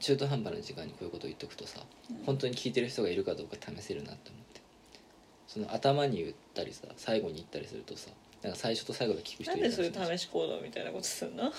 [0.00, 2.24] 中途半端な時間にこういうことを言っとくとさうん。
[2.24, 4.47] 本当に聞いてる人がいるかどうか試せるなって思って
[5.58, 8.10] その頭に言ったりさ最後に言ったりするとさ
[8.42, 11.50] なんか最初と最後で聞く人ないんでそれるかもしれない試し行動みたいなことするの？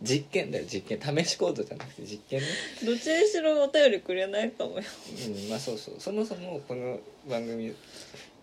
[0.00, 1.24] 実験だよ実験。
[1.24, 2.46] 試し行動じゃなくて実験ね。
[2.86, 4.78] どっちにしろお便りくれないかもよ。
[4.78, 5.94] うんまあそうそう。
[5.98, 7.74] そもそもこの番組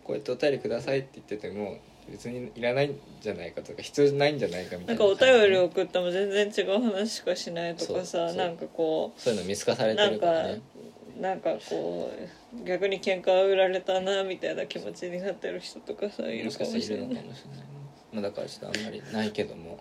[0.03, 1.77] こうやってお便りくださいって言ってても
[2.11, 8.29] 別にいらないんじゃないかとか必要ないんじゃないかみたなないんかお便り送っても全然違う話しかしないとかそうそう。
[8.29, 10.61] さなんかこそういうの見透かされてうなんかるからね
[11.19, 12.11] なんかこ
[12.53, 17.59] う逆に喧嘩売られたなみたいな気持ちになってる人とかさいるかもしれないしたらいるのかもしれない。
[17.59, 17.65] ね
[18.13, 19.79] まあだからちょっとあんまりないけども。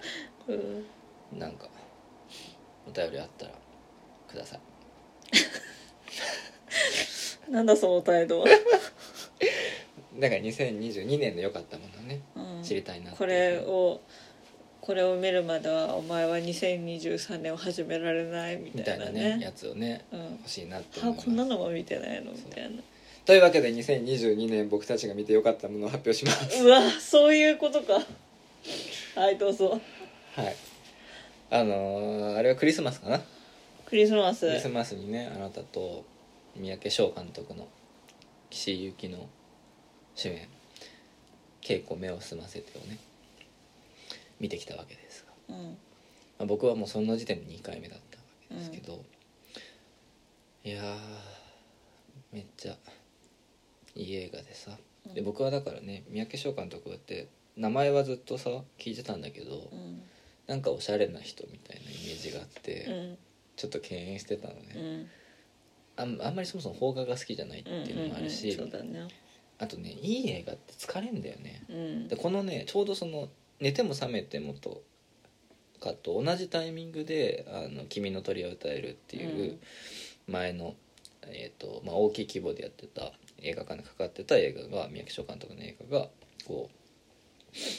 [0.49, 1.39] うん。
[1.39, 1.69] なんか
[2.87, 3.53] お便りあったら
[4.29, 4.61] ください。
[7.51, 8.47] なんだその態度は、
[10.19, 12.21] だから2022年の良かったものをね。
[12.35, 12.63] うん。
[12.63, 14.01] 知りたいなってこれを
[14.87, 20.21] これを見るまではお前は2023年を始められないみみたいなねねやつをねうん。
[20.39, 21.25] 欲しいなってあ思います。
[21.27, 22.31] こんなのも見てないの？
[22.31, 22.81] みたいな。
[23.25, 26.63] というわけで2022年僕たちが見て良かったものを発表します。
[26.63, 27.95] うわそういうことか。
[29.21, 29.81] はいどうぞ。
[30.37, 30.55] はい。
[31.51, 33.21] あのーあれはクリスマスかな？
[33.87, 34.47] クリスマス。
[34.47, 36.05] クリスマスにねあなたと
[36.55, 37.67] 三宅翔監督の
[38.51, 39.27] 岸井ゆきの
[40.15, 40.47] 主演
[41.61, 42.99] 「稽古目を澄ませて」をね
[44.41, 45.65] 見てきたわけですが、うん。
[45.65, 45.73] ま
[46.41, 49.03] あ、僕はもうその時点で2回目だったわけですけど、
[50.65, 50.97] いやー
[52.33, 52.77] めっちゃ
[53.95, 54.73] いい映画でさ。
[55.15, 60.03] で僕はだからね三宅翔監督って名前はずっとさ聞いてたんだけど、うん。
[60.47, 63.19] なんかおしゃれな人みたいなイメージがあって、うん。
[63.57, 65.07] ちょっと敬遠してたのね、うん。
[65.97, 69.09] あんあんまりそもそも邦画が好きじゃないっていうのもあるし、うんうんうんそうだね。
[69.59, 71.63] あとねいい映画って疲れんだよね。
[71.71, 72.09] うん。
[72.09, 73.29] でこのねちょうどその
[73.61, 74.83] 「寝ても覚めても」と
[75.81, 79.59] かと同じタイミングで「あの君の鳥を歌える」っていう
[80.27, 80.75] 前の、
[81.23, 86.09] えーとまあ、大きい規模でやってた映画館でかかってた映画が三宅翔監督の映画が
[86.47, 86.71] こ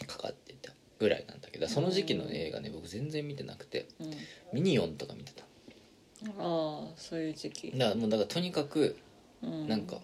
[0.03, 4.11] うかかっていたぐらいなんだけどその時期の映画ね僕全然見てなくてうん
[4.53, 5.43] 「ミニオン」とか見てた。
[5.43, 7.71] ああそういう時期。
[7.71, 8.97] だからもうだからとにかく
[9.43, 9.67] うん。
[9.67, 10.01] なんか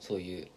[0.00, 0.48] そういう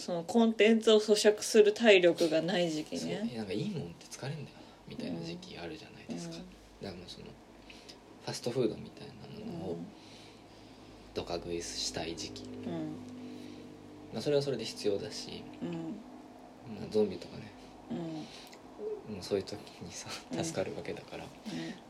[0.00, 3.30] そのコンテンツを咀嚼する体力がない時期ね。
[3.36, 4.46] なんかいいもんって疲れんだよ。
[4.56, 6.44] なみたいな時期あるじゃないですか、だか
[6.82, 9.78] らもうそのファストフードみたいなものを
[11.14, 12.72] ドカ食いしたい時期、うん。
[14.12, 15.68] まあ、それはそれで必要だし、うん。
[16.76, 17.52] まあ、ゾンビとかね。
[17.90, 19.14] うん。
[19.16, 20.44] もうそういう時にさうん。
[20.44, 21.24] 助かるわけだから、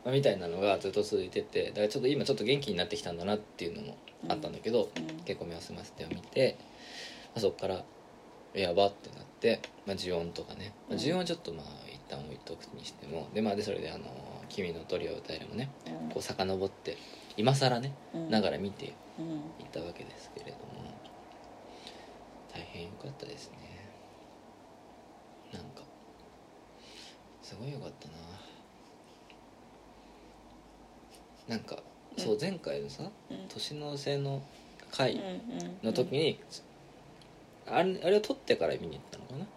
[0.03, 3.97] まあ、みたいなのがずっと続いててだからちょっと今ちょっと元気になってきたんだなっていうのも
[4.27, 5.23] あったんだけど、うん。
[5.25, 6.57] 結構目を澄ませてを見て、
[7.33, 7.83] まあ、そこから
[8.53, 14.05] やばってなって、まあ、呪音とかね、まあ、呪音はちょっとまあ一旦置いとくにしてもでまあでそれであの
[14.49, 15.69] 「君の鳥を歌える」もね
[16.13, 16.97] こう遡って
[17.37, 18.29] 今更ねうん。
[18.29, 19.39] ながら見ていうん。
[19.39, 20.63] ったわけですけれども
[22.53, 23.57] 大変良かったですね。
[25.53, 25.83] なんか
[27.41, 28.13] すごい良かったな。
[31.47, 31.77] なんか
[32.17, 33.47] そう前回のさうん。
[33.47, 34.41] 年の瀬の
[34.91, 35.77] 回うんうん。
[35.83, 36.39] の時に、
[37.67, 39.39] あれあれを撮ってから見に行ったのかな？
[39.39, 39.47] だか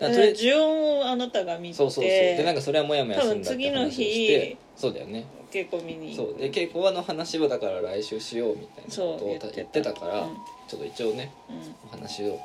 [0.00, 2.10] ららとりあえず呪音をあなたが見てそうそうそう。
[2.10, 4.94] でなんかそれはモヤモヤするんだって話を日してそう。
[4.94, 6.38] だよね結構見にそう。
[6.38, 10.36] で稽古場の話をだから来週しようみたいなことを言ってたから、うん。
[10.68, 11.56] ちょっと一応ねうん。
[11.88, 12.40] お話を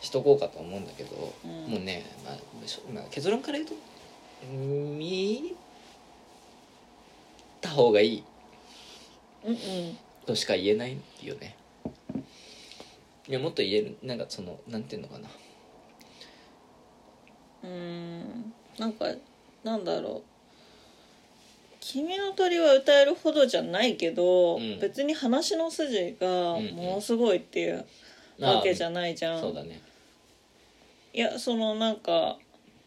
[0.00, 1.72] しとこうかと思うんだけど、うん。
[1.72, 2.34] もうね、まあ
[2.92, 3.74] まあ、結論から言うと
[4.46, 5.54] 見
[7.60, 8.24] た方がいい
[9.44, 9.58] うんうん。
[10.26, 11.56] としか言えないよね
[13.30, 15.28] いやもっと言えるなんかそのなんていうのかな。
[17.62, 19.06] うーんなんか
[19.62, 20.22] なんだろう
[21.80, 24.80] 「君の鳥は歌えるほどじゃないけど、うん。
[24.80, 27.86] 別に話の筋がものすごいっていう
[28.40, 29.80] わけじゃないじゃん、そうだね。
[31.12, 32.38] いやそのなんか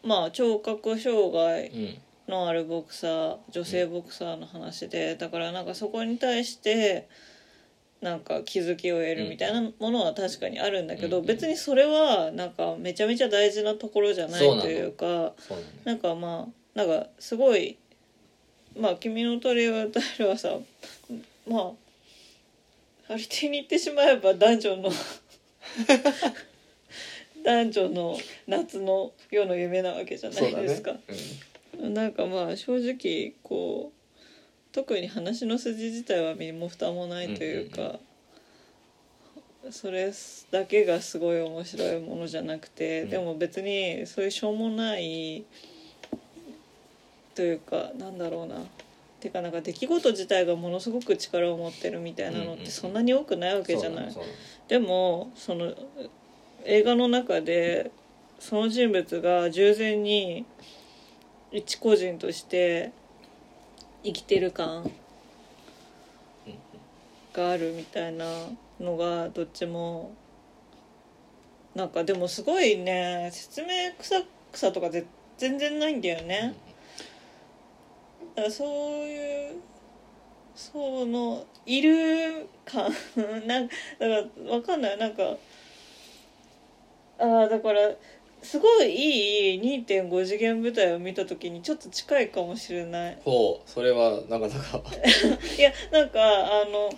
[0.02, 1.98] まあ聴覚障害うん。
[2.26, 7.06] のあるボクサー女性ボクサーの話でだからなんかそこに対して
[8.04, 15.32] なんか気づきを得るみたいなものは確かにあるんだけど、うん別にそれはなんかめちゃめちゃ大事なところじゃないというか
[15.84, 17.78] なんかまあなんかすごい
[18.78, 20.58] まあ「君の鳥を歌える」はさ
[21.48, 21.72] ま
[23.08, 24.90] あ張り手に言ってしまえば男女の
[27.42, 30.94] 男女の夏の夜の夢なわけじゃないですか。
[31.80, 34.03] なんかまあ正直こう
[34.74, 38.00] 特に話の筋自体は身も蓋もないというか、
[39.70, 40.12] それ
[40.50, 43.10] だけがすごい面白いものじゃなくて、うん。
[43.10, 45.44] でも別にそういうしょうもない
[47.36, 48.56] というかなんだろうな。
[49.20, 54.16] てかなんか出来事自体がものすごく力を持ってるみたいなのってそんなに多くないわけじゃない。
[54.66, 55.72] でもその
[56.64, 57.92] 映画の中で
[58.40, 60.44] その人物が従前に
[61.52, 62.90] 一個人として
[64.04, 64.90] 生きてる感
[67.32, 68.26] があるみたいな
[68.78, 70.12] のがどっちも
[71.74, 75.06] なんかでもすごいね説明草草とかぜ
[75.38, 76.54] 全然ないんだよね。
[78.36, 78.68] だからそう
[79.06, 79.56] いう
[80.54, 82.92] そのいる感。
[83.46, 84.98] なんだからわかんない。
[84.98, 85.36] なんか
[87.18, 87.90] ああだから
[88.44, 93.18] すごいいい2.5次元舞台を見た時にちょっと近いかもしれない。
[93.24, 94.82] ほうそれはなかなか。
[95.58, 96.20] いやなんか
[96.62, 96.90] あの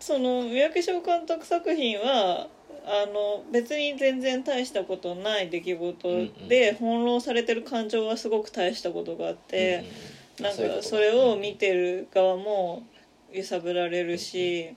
[0.00, 2.48] その三宅翔監督作品は
[2.86, 12.82] あの別に全然大したことない出来事で翻弄されてる感情はすごく大したことがあって、うんうんなんかそれを見てる側も
[13.32, 14.74] 揺さぶられるし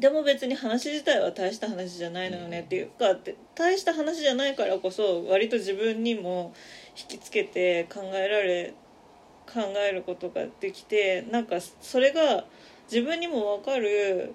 [0.00, 6.54] でも別に話自体は大した話じゃないのよねっていうかって大した話じゃないからこそ割と自分にも
[6.98, 8.72] 引きつけて考えられ
[9.46, 12.46] 考えることができてなんかそれが
[12.90, 14.34] 自分にも分かる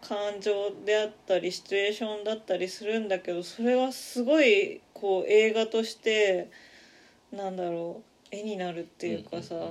[0.00, 6.48] 感情であったりシチュエーションだったりするんだけどそれはすごいこう映画として
[7.32, 8.00] なんだろ
[8.32, 9.70] う絵になるっていうかさ、か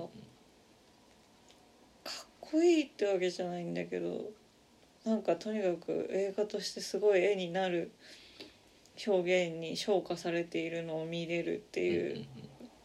[2.11, 4.29] っこいいってわけじゃないんだけど
[5.05, 7.91] なんかとにかく映画としてすごい絵になる
[9.05, 12.25] 表現に昇華されているのを見れるっていう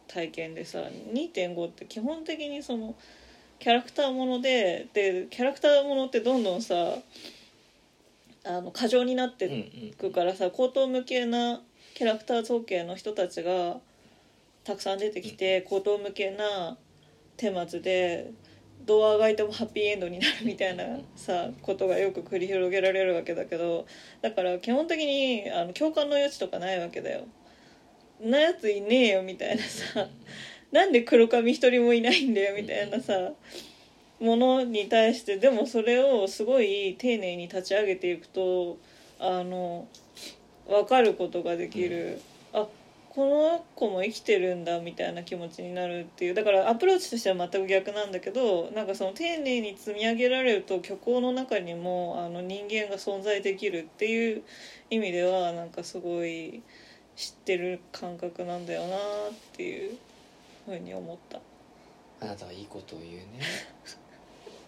[0.07, 0.79] 体験でさ
[1.13, 2.95] 2.5って基本的にその
[3.59, 6.75] キャラクターものででキャラクターものってどんどんさ
[8.43, 11.61] あの過剰になってくからさ高等無形な
[11.93, 13.77] キャラクター造形の人たちが
[14.63, 16.77] たくさん出てきて高等無形な
[17.37, 18.31] 顛末で
[18.85, 20.83] どうあがいてもハッピーエンドになるみたいな
[21.15, 23.85] さことがよく繰り広げられるわけだけど
[24.21, 27.25] だから基本的にあの共感の余地とかないわけだよ。
[28.21, 30.07] なやついねえよみたいなさ
[30.71, 33.31] なんで黒髪一人もいないんだよみたいなさ
[34.19, 38.77] ものに対してでもそれをすごい丁寧に立ち上げていくと
[39.19, 39.87] あの
[40.67, 42.21] 分かることができる、
[42.53, 42.67] あ
[43.13, 54.43] この子も生きてるんだみたいな気持ちになるっていうだからアプローチとしては全く逆なんだけどなんかその丁寧に積み上げられると虚構の中にもあの人間が存在できるっていう
[54.89, 56.63] 意味ではなんかすごい
[57.17, 58.99] 知ってる感覚なんだよなっ
[59.51, 59.97] ていう
[60.65, 61.41] ふうに思った。
[62.21, 63.25] あなたはいいことを言うね。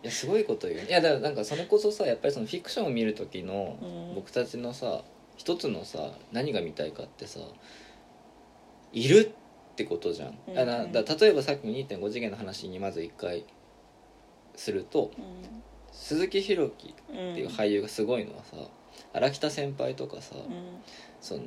[0.03, 0.87] いやすごいこと言うね。
[0.89, 4.15] いやだからなんかそれこそさやっぱりそのフィクションを見る時のうん。
[4.15, 5.01] 僕たちのさ
[5.37, 7.39] 一つのさ何が見たいかってさ
[8.93, 9.33] いる
[9.73, 10.53] ってことじゃん、うん。
[10.53, 13.45] だからだから例えばさっきの2.5次元の話にまず一回
[14.55, 15.11] すると
[15.91, 18.55] 鈴木宏樹うんっていう俳優がすごいのはさ
[19.13, 20.43] 荒北先輩とかさうん。
[21.23, 21.41] その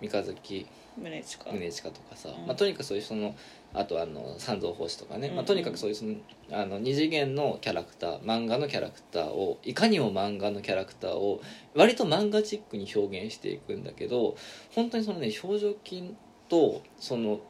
[0.00, 2.46] 三日月宗近とかさ、うん。
[2.46, 3.34] まあ、とにかくそういうその
[3.72, 5.36] あとあの三蔵法師とかね、うん。
[5.36, 6.16] まあ、とにかくそういうその
[6.50, 11.40] あの二次元のキャラクター漫画のキャラクターをいかにも漫画のキャラクターを
[11.74, 14.36] 割と漫画チックに表現していくんだけど
[14.74, 16.14] 本当にそのね表情筋
[16.52, 17.40] とその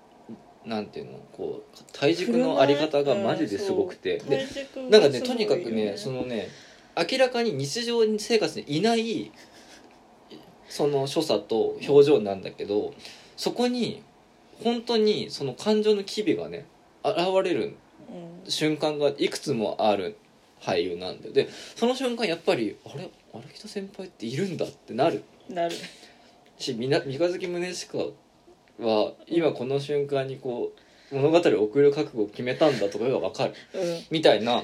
[0.64, 4.46] なんていうのこう体軸のあり方がマジですごくて、うんで
[4.90, 6.46] なんかねとにかくねよそのね
[6.96, 9.32] 明らかに日常生活にいない
[10.68, 12.94] その所作と表情なんだけど
[13.36, 14.04] そこに
[14.62, 16.66] 本当にその感情の機微がね
[17.04, 17.74] 現れる
[18.44, 18.50] うん。
[18.50, 20.16] 瞬間がいくつもある
[20.60, 21.32] 俳優なんだよ。
[21.32, 23.10] でその瞬間やっぱりあれ？
[23.34, 25.24] 荒北先輩っているんだってなる。
[25.48, 25.74] なる。
[26.58, 28.14] し三日月宗近
[28.78, 30.72] は今この瞬間にこ
[31.11, 33.54] う物語を送る覚悟を決めたんだとかが分かる。
[33.74, 34.04] うん。
[34.11, 34.62] みたいな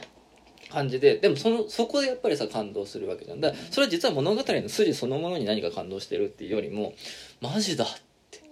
[0.70, 3.40] 感じででもそのそこでやっぱりさ感動するわけじゃん。
[3.40, 6.94] だからそれは実は物語の筋そのものに何か感動してるっていうよりも
[7.40, 7.86] マジだ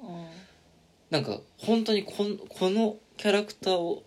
[0.03, 0.27] うん。
[1.11, 4.03] なんか本当にこんこのキャラクターを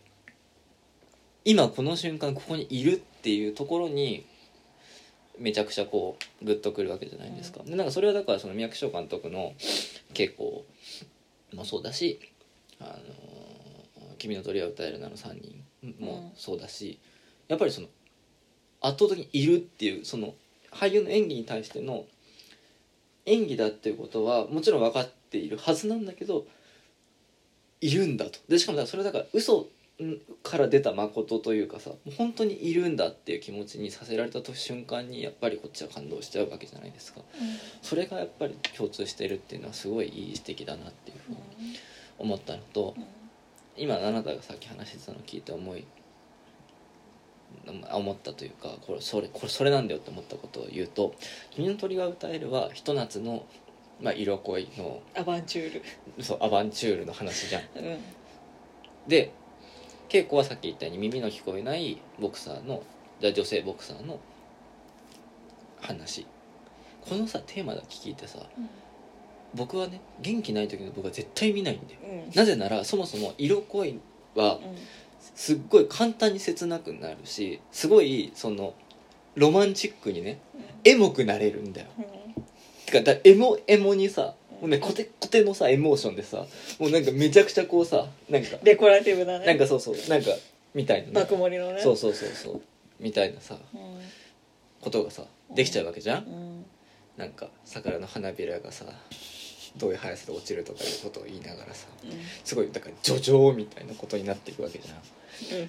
[1.46, 4.26] 今この瞬間ここにいるっていうところに
[5.40, 9.54] めちゃくちゃこうグッとくるわけじゃないですか、でなんかそれはだからその宮城翔監督の
[10.14, 10.64] 稽古
[11.54, 12.20] もそうだし
[12.80, 13.00] 「あ
[14.00, 15.40] の君の鳥は歌えるな」の3
[15.82, 17.00] 人もそうだし、
[17.48, 17.88] やっぱりその
[18.82, 20.36] 圧倒的にいるっていうその
[20.72, 22.06] 俳優の演技に対しての
[23.26, 26.46] 演技だっていうことはもちろん分かっているはずなんだけど
[27.82, 28.40] いるんだと。
[28.48, 29.68] でしかもだからそれだから嘘
[30.44, 37.22] から出た誠というかさ本当にいるんだっていう気持ちにさせられた瞬間にやっぱりこっちは感動しちゃうわけじゃないですか。
[37.82, 41.38] それがやっぱり共通してるっていうのはすごいいい指摘だなっていうふうに
[42.18, 42.96] 思ったのと
[43.76, 45.86] 今あなたがさっき話してたのを聞いて思い
[47.92, 51.16] 思ったというかこれそれこれそれなんだよって思ったことを言うと
[51.52, 53.46] 「君の鳥が歌える」はひと夏の、
[54.00, 55.82] まあ、色恋のアバンチュー
[56.18, 56.24] ル。
[56.24, 57.64] そうアバンチュールの話じゃん。
[57.76, 58.00] うん。
[59.08, 59.32] で
[60.10, 62.84] 稽古はさっき言ったように耳の聞こえないボクサーの
[63.22, 64.20] 女性ボクサーの
[65.82, 66.26] 話。
[67.02, 68.40] このさテーマだけ聞いてさ
[69.54, 72.00] 僕はね元気ない時の僕は絶対見ないんだよ。
[72.28, 72.32] うん。
[72.36, 74.00] なぜならそもそも色恋
[74.36, 74.60] はうん。
[75.36, 78.74] すっごい簡単に切なくなるしすごいその
[79.36, 80.40] ロマンチックにね
[80.84, 81.88] エモくなれるんだよ。
[81.98, 82.02] う
[82.40, 82.44] ん。
[82.86, 86.46] てかだエモエモにさもうねコテコテのさエモーションでさ
[86.80, 89.46] もうなんかめちゃくちゃこうさなんかデコラティブだね。
[89.46, 90.32] なんかそうそうなんか
[90.74, 91.14] みたいなね。
[91.14, 91.82] 爆盛りのね。
[91.82, 92.62] そうそうそうそう
[93.00, 94.00] みたいなさうん。
[94.82, 96.24] ことがさできちゃうわけじゃん？
[96.26, 96.66] うん。
[97.18, 98.86] なんか桜の花びらがさ
[99.78, 101.88] どういう速さで落ちるとかいうことを言いながらさ
[102.44, 104.98] すごいだから叙情みたいなことになっていくわけじゃん。
[105.62, 105.64] う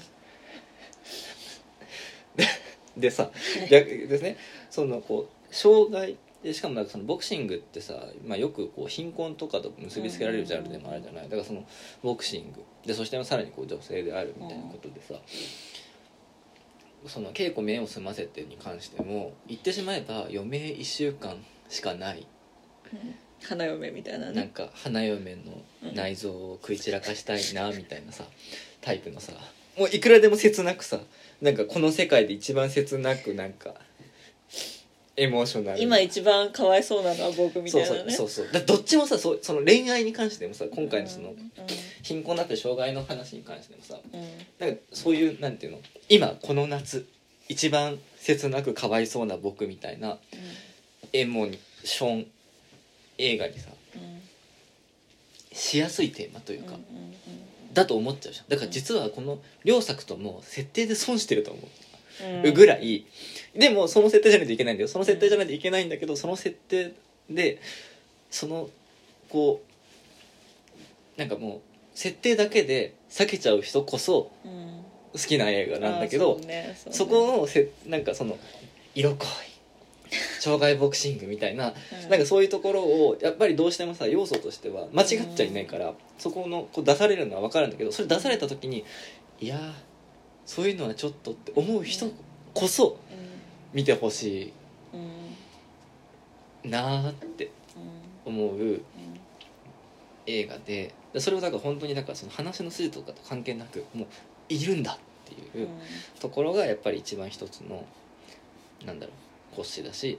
[2.97, 3.01] ん。
[3.01, 3.31] でさ
[3.71, 4.37] 逆ですね。
[4.71, 11.25] そのこう障害でしかもなんかそのボクシングってさ、まあ、よくこう貧困とかと結びつけられるジャンルでもあるじゃない？
[11.25, 11.65] だからその
[12.03, 12.63] ボクシング。
[12.87, 15.15] でそしてさらにこう女性であるみたいなことでさ、
[17.07, 21.37] その稽古目を澄ませてに関しても言ってしまえば余命1週間
[21.69, 22.27] しかない。
[23.43, 25.41] 花嫁みたいななんねか花嫁の
[25.95, 28.25] 内臓を食い散らかしたいなみたいなさ
[28.83, 29.33] タイプのさ
[29.79, 31.01] もういくらでも切なくさ
[31.41, 33.75] なんかこの世界で一番切なくなんか
[35.21, 38.13] エモーショナル今一番かわいそうなのは僕みたそいうなね。
[38.13, 41.53] そうそうそうだどっちもさそうその恋愛に関してもさ今回のそのうん。
[42.03, 44.67] 貧困だったり障害の話に関してもさうん。
[44.67, 45.79] なんかそういうなんていうの
[46.09, 47.07] 今この夏
[47.51, 50.17] 一番切なくかわいそうな僕みたいな
[51.13, 52.27] エモーション
[53.19, 54.23] 映画にさうん。
[55.53, 56.75] しやすいテーマというか、
[57.75, 58.47] だと思っちゃうじゃん。
[58.49, 61.65] だから実はこの両作とも設定で損してると思う。
[61.65, 61.90] ん
[62.45, 63.07] うぐらい、
[63.55, 64.89] でもその設定じゃないといけないんだよ。
[64.89, 66.93] その設定じゃないといけないんだけどその設定
[67.29, 67.61] で
[68.31, 68.69] その
[69.29, 69.63] こ
[71.17, 71.61] うなんかもう
[71.95, 74.81] 設定だけで避けちゃう人こそうん。
[75.13, 76.97] 好きな映画なんだけどあーそうねそうね。
[76.97, 78.39] そこのせなんかその
[78.95, 79.27] 色恋。
[80.41, 81.75] 障害ボクシングみたいな
[82.05, 82.11] うん。
[82.11, 88.85] なんかそういうところをやっぱりどうしてもさ要素としては間違っちゃいないから、そこのこう出されるのは分かるんだけどそれ出された時に
[89.41, 89.73] いやー
[90.51, 92.11] そういうのはちょっとって思う人
[92.55, 92.99] こそ
[93.73, 94.53] 見てほし
[96.65, 97.53] いなーって
[98.25, 98.81] 思う
[100.27, 104.09] 映画ででそれをだから本当にだからその話の筋とかと関係なくもう
[104.49, 105.69] いるんだっていう
[106.19, 107.85] ところがやっぱり一番一つの
[108.85, 109.13] なんだろ
[109.53, 110.19] う骨子だし。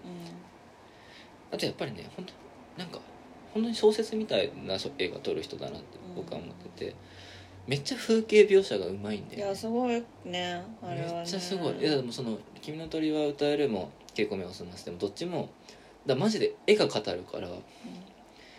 [1.52, 3.02] あとやっぱりね本当なんか
[3.54, 6.96] 本当に小説みたいな映画撮る人だなって僕は思ってて、
[7.68, 11.14] めっちゃ風景描写がうまいんいだよやすごいねあれはね。
[11.18, 11.78] めっちゃすごい。
[11.80, 15.50] いやでもその「君の鳥は歌える」も「稽古目を澄ませてもどっちも
[16.06, 17.50] だマジで絵が語るから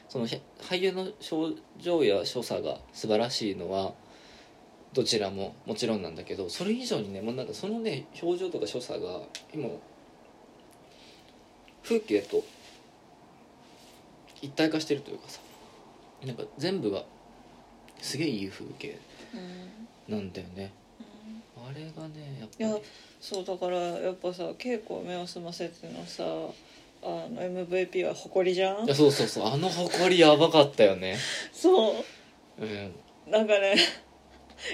[0.09, 3.93] そのへ俳優の症状や所作が素晴らしいのは
[4.93, 9.21] どちらももちろんなんだけどそれ以上にねもうなんかそのね表情とか所作が
[9.53, 9.69] 今
[11.83, 12.45] 風景と
[14.41, 15.41] 一体化してるというかさ
[16.25, 17.05] なんか全部が
[18.03, 18.99] すげえいい風景
[20.09, 20.15] うん。
[20.17, 20.71] なんだよね。
[21.57, 22.85] あれがねやっいやぱり
[23.21, 26.25] そうだからやっぱさ稽古を目を澄ませてのさ
[27.05, 28.85] あの MVP は誇りじゃん？
[28.85, 29.47] いやそうそうそう。
[29.47, 31.17] あの誇りやばかったよね。
[31.53, 31.95] そう。
[32.61, 32.93] うん。
[33.31, 33.77] なんかね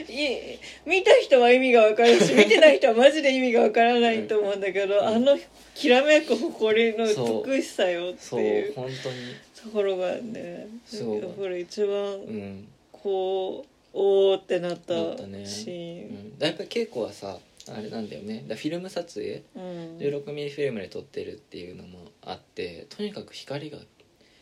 [0.09, 0.59] い
[0.89, 5.07] 見た人は意味が分かるし 見てない人はマジで意味が分からないと思うんだけど、うん。
[5.07, 5.39] あの
[5.75, 7.07] きらめく誇りの
[7.45, 9.17] 美しさよっていう本当に。
[9.63, 10.69] ところがね。
[10.87, 11.21] そう。
[11.21, 12.69] やっぱり一番うん
[13.03, 15.47] こうおーってなったなったね。
[15.47, 17.39] シうーン、ん、やっぱり稽古はさ
[17.71, 18.45] あれなんだよね。
[18.47, 19.43] だフィルム撮影？
[19.57, 19.99] うん。
[19.99, 23.79] 16ミリフィルムで撮ってるっていうのもあってとにかく光が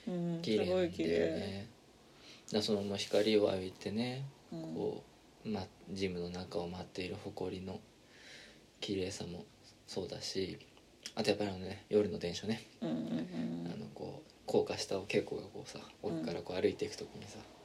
[0.08, 1.66] うん、綺麗ないんだよね。
[2.46, 4.60] だからそのまあ光を浴びてねうん。
[4.74, 5.02] こ
[5.44, 7.80] う、ま、ジムの中を待っている埃の
[8.80, 9.44] 綺麗さも
[9.86, 10.58] そうだし
[11.14, 17.55] あとやっぱりあのね夜の電車ね、うんうんあのこう高架下を稽古がこうさ奥からこう歩いていく時にさ、こう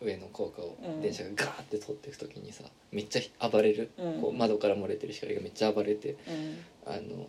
[0.00, 1.00] 上の高架をうん。
[1.00, 4.20] 電車がガーって通っていく時にさめっちゃ暴れる、うん。
[4.20, 6.64] こう窓から漏れてる光がめっちゃ暴れてうん。
[6.86, 7.28] あの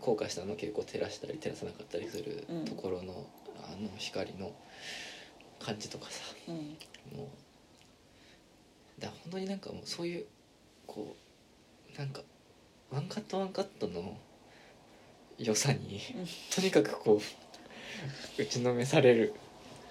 [0.00, 2.64] 高架下の稽古を照らしたり照らさなかったりするうん。
[2.64, 3.26] ところの、
[3.62, 4.52] あの光の
[5.60, 6.54] 感じとかさうん。
[7.16, 7.28] も
[8.98, 10.24] うだ本当になんかもうそういう
[10.86, 11.16] こ
[11.94, 12.22] うなんか
[12.90, 14.16] ワンカットワンカットの
[15.38, 16.26] 良さに、うん。
[16.54, 19.34] とにかくこう打ちのめされる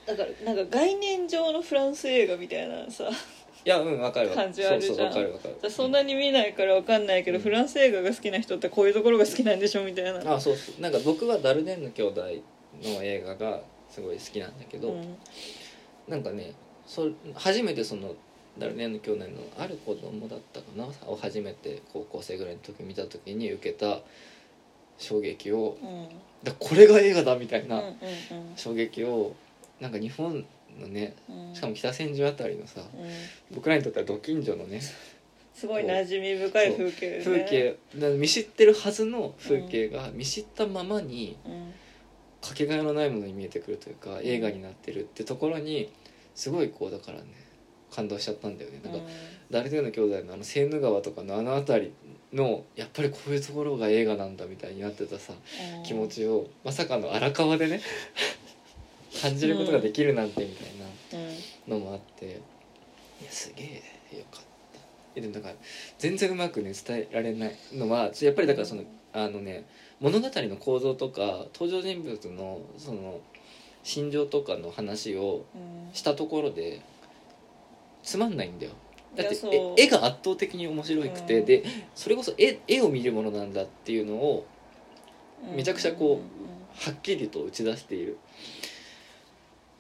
[0.06, 3.10] だからなんか概念上のフランス映画みたいなさ
[3.66, 4.96] いやうんわかる感じあるじゃん。
[4.96, 5.72] そうそうわかるわかる。
[5.72, 10.36] そんなに見ないからわかんないけど、うんフランス映画が好きな人ってこういうところが好きなんでしょみたいな。
[10.36, 10.82] あそうそう。
[10.82, 12.22] なんか僕はダルデンの兄弟
[12.84, 15.18] の映画がすごい好きなんだけど、うん。
[16.08, 16.54] なんかね
[16.86, 18.14] そ初めてその
[18.60, 24.02] ダルデンの兄弟のある子供だったかなを初めて高校生ぐらいの時見た時に受けた
[25.00, 26.08] 衝撃をうん。
[26.44, 27.96] だこれが映画だみたいなうんうん。
[28.56, 29.34] 衝撃を
[29.80, 30.46] なんか日本
[30.80, 31.56] のねうん。
[31.56, 32.86] しかも北千住あたりのさうん。
[33.56, 34.82] 僕らにとってはど近所のね
[35.54, 37.78] すごい馴染み深い風景でね風景。
[37.96, 41.74] だ見知ってるはずの風景が見知ったままにうん。
[42.42, 45.92] かけがえのないものに見えてくるというか映画になってるってところに
[46.36, 47.26] すごいこうだからね
[47.92, 48.82] 感動しちゃったんだよね。
[48.84, 49.00] なんか
[49.50, 51.94] 誰での兄弟のあのセーヌ川とかのあの辺り
[52.34, 55.34] のやっぱりこういうところが映画なんだみたいになってたさ
[55.78, 55.84] うん。
[55.84, 57.82] 気持ちをまさかの荒川でね
[59.30, 61.30] 感じることができるなんてみたいうん。
[61.72, 62.26] なのもあって。
[62.26, 62.30] い
[63.26, 63.64] やすげ
[64.14, 64.80] えよかった。
[65.16, 65.56] えでもだから
[65.98, 69.66] 全然うまくね伝えられないのはやっぱりだからそのあのね
[70.00, 73.20] 物語の構造とか登場人物のその
[73.84, 75.94] 心情とかの話をうん。
[75.94, 76.82] したところで
[78.04, 78.74] つまんないんだよ。
[79.16, 79.36] だって
[79.78, 81.46] 絵が圧倒的に面白くて、うん。
[81.46, 81.64] で
[81.96, 84.46] それこそ絵絵を見るものなんだっていうのを
[85.56, 86.20] めちゃくちゃこ
[86.78, 88.18] はっきりと打ち出している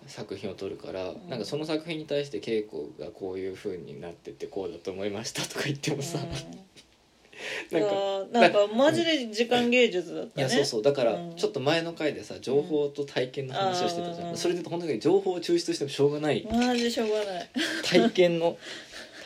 [0.07, 1.29] 作品を撮るから、ん。
[1.29, 6.25] なんかその作品に対して稽古がこういう風になっててこうだと思いましたとか言ってもさ、うん。
[7.71, 10.47] なんかなんかマジで時間芸術だったね。
[10.47, 10.81] いやそうそう。
[10.81, 11.35] だからうん。
[11.35, 14.37] ちょっと前の回でさ情報と体験の話をしてたじゃん、うん。
[14.37, 16.47] それで本当に情報を抽出してもしょうがない。
[16.49, 17.49] マジしょうがない。
[17.83, 18.57] 体験の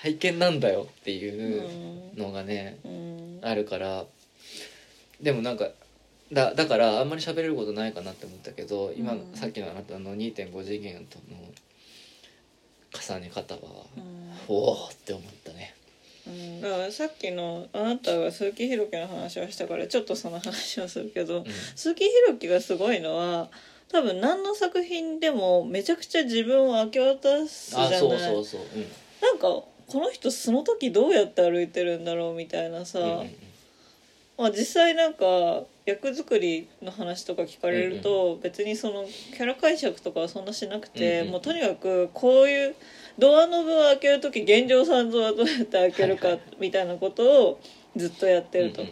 [0.01, 1.63] 体験なんだよっていう
[2.15, 3.39] うんのがねうん。
[3.41, 4.05] あるから。
[5.21, 5.69] でもなんか
[6.31, 9.31] だだからあんまり喋れることないかなって思ったけど今、うん。
[9.33, 11.37] さっきのあなたの2.5次元との
[12.91, 13.61] 重ね方は、
[13.97, 14.31] うん。
[14.47, 15.75] おおって思ったね。
[16.27, 16.61] うん。
[16.61, 21.45] だからさっきのあなたが鈴木ひろきの話をしたからちょっとその話をするけど、うん。
[21.75, 23.49] 鈴木ひろきがすごいのは
[23.91, 27.95] 多分何の作品でもめちゃくちゃ自分を明け渡すじゃない。
[27.95, 28.61] あそうそうそう。
[28.61, 28.85] うん。
[29.21, 33.48] なんかこの人その時どうやって歩いてるんだろうみたいなさ、うんうんうん
[34.39, 42.75] まあ、実際なんか役作りの話とか聞かれると別にそのキャラ解釈とかはそんなしなくて、もうとにかくこういう
[43.17, 47.61] ドアノブを開ける時現状三蔵はどうやって開けるかみたいなことを
[47.97, 48.83] ずっとやってると。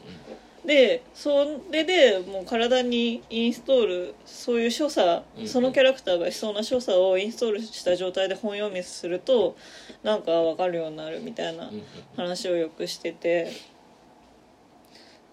[0.65, 9.55] でそれでもう体にインストールそういう所作、そのキャラクターがしそうな所作をインストールした状態で本読みすると
[10.03, 11.71] なんか分かるようになるみたいな
[12.17, 13.53] 話をよくしてて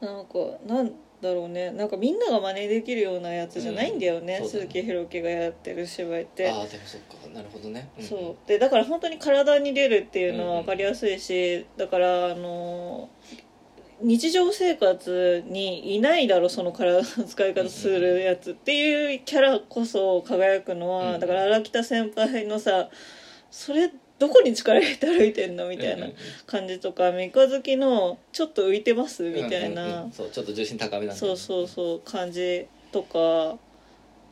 [0.05, 1.71] なんかなんだろうね。
[1.71, 6.51] なんかみんなが真似できるようなやつじゃないんだよね,、うん鈴木宏樹がやってる芝居って。
[6.51, 7.29] ああでもそっか。
[7.35, 8.05] なるほどね、んん。
[8.05, 8.49] そう。
[8.49, 13.09] でだから本当に体に出るっていうのは分かりやすいし、だからあの
[14.01, 21.21] 日常生活にいないだろその体の使い方するやつっていうキャラこそ輝くのは、うん。
[21.21, 22.91] だから荒北先輩のさ
[23.51, 23.91] それ
[24.27, 26.09] どこに力入れて歩いてんのみたいな
[26.47, 30.13] 感じとか三日月のちょっと浮いてますみたいうんうんうなん。
[30.13, 33.59] そうちょっと重心高めなそうそうそう感じとか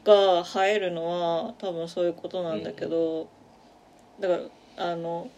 [0.05, 3.29] が映えるのは多分そういうことなんだけど、
[4.19, 4.41] だか
[4.77, 5.31] らあの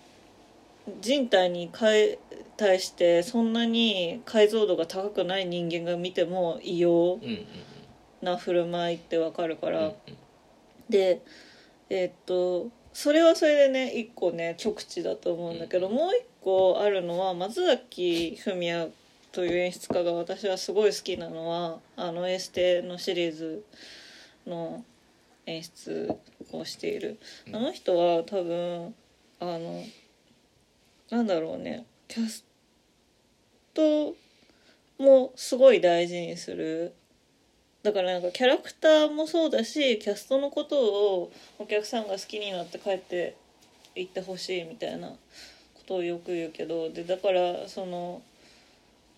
[1.00, 2.18] 人体に対
[2.57, 7.18] 対してそんなに解像度が高くない人間が見ても異様
[8.22, 9.92] な振る舞いってわかるから、
[10.88, 11.20] で
[11.90, 15.95] えーっとそれはそれでね一個ね極致だと思うんだけど、うん。
[15.95, 18.90] もう一個あるのは松崎文也
[19.32, 23.64] という演出家が私はすごい好きなのはあのエステのシリーズ
[24.47, 24.84] の
[25.47, 26.16] 演出
[26.53, 27.18] をしている、
[27.49, 27.57] うん。
[27.57, 28.95] あの人は多分
[29.40, 29.82] あの
[31.11, 32.45] なんだろうねキャス
[33.74, 34.14] ト
[34.99, 36.95] もすごい大事にする
[37.85, 40.82] だからなんかキャラクターもそうだしキャストのこと
[41.20, 43.37] をお客さんが好きになって帰って
[43.95, 45.16] 行ってほしいみたいなこ
[45.87, 48.22] とをよく言うけどでだからその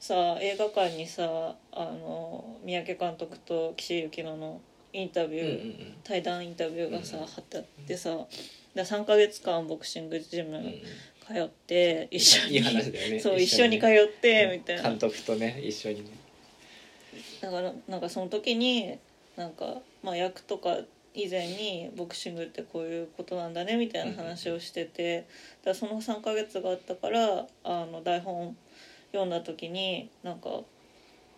[0.01, 4.61] さ映画館にさあの三宅監督と岸井ゆきのの
[4.93, 5.95] インタビュー、うんうんうん。
[6.03, 8.11] 対談インタビューがさ、うん貼ってあってさ
[8.75, 10.73] で3ヶ月間ボクシングジムうんうん。
[11.27, 14.83] 通って一緒にそう一緒に通ねってみたいな。
[14.83, 16.11] 監督とね一緒にね
[17.41, 18.99] だからなんかその時に
[19.37, 20.79] なんか、まあ、役とか
[21.15, 25.27] 以前にボクシングってこういうことなんだねみたいな話をしてて、
[25.65, 28.55] だその3ヶ月があったからあの台本
[29.13, 30.51] 読んだ時になんか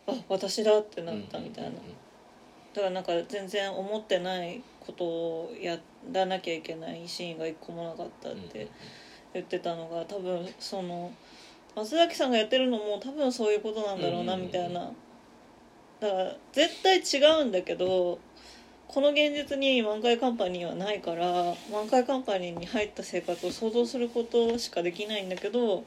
[0.08, 5.78] あ私だってなったみたいな、だからなんか全然思ってないことをや
[6.12, 8.68] らなきゃいけないシーンが一個もなかったって
[9.32, 11.12] 言ってたのが多分その
[11.76, 14.90] 松崎さんがやってるのも多分そういうことなんだろうなみたいな
[16.00, 18.18] だから絶対違うんだけど
[18.86, 25.84] この現実に満開カンパニーはないから満開カンパニーに入った生活を想像することしかできないんだけど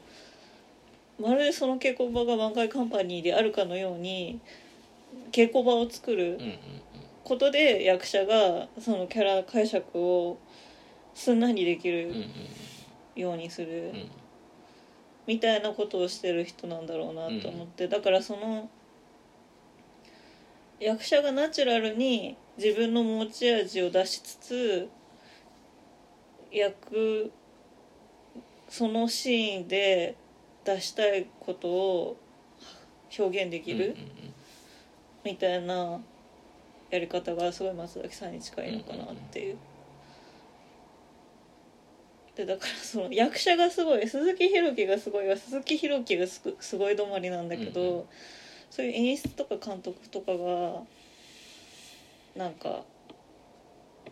[1.20, 4.40] まるでその稽古場が満開カンパニーであるかのように
[5.32, 6.38] 稽古場を作る
[7.24, 10.38] ことで役者がそのキャラ解釈を
[11.14, 12.12] すんなりできる
[13.14, 13.90] ようにする。
[13.94, 14.10] うん。
[15.26, 18.68] みたいなことをしてる人なんだろうなと思って、だからその
[20.82, 24.88] 役者がナチュラルに自分の持ち味を出しつつ
[26.50, 27.30] 役
[28.68, 30.16] そのシーンで
[30.64, 32.16] 出したいことを
[33.16, 33.96] 表現できる
[35.24, 36.00] みたいな
[36.90, 39.58] やり方がすごい松崎さんに近いのかなっていう。
[42.34, 46.42] でだからその役者がすごい鈴木宏樹がすごいは鈴木宏樹がす
[46.76, 48.04] ごい止まりなんだけど、うんう
[48.74, 50.80] そういう演出とか監督とかが
[52.34, 52.84] なんか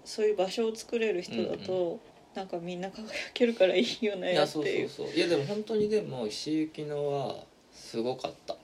[0.05, 1.99] そういう場所を作れる人だと、
[2.35, 4.63] なんかみんな輝けるからいいよねいやそう。
[4.63, 5.17] っていうそうそう。
[5.17, 7.37] いやでも本当にでも石井ゆのは
[7.73, 8.55] すごかった。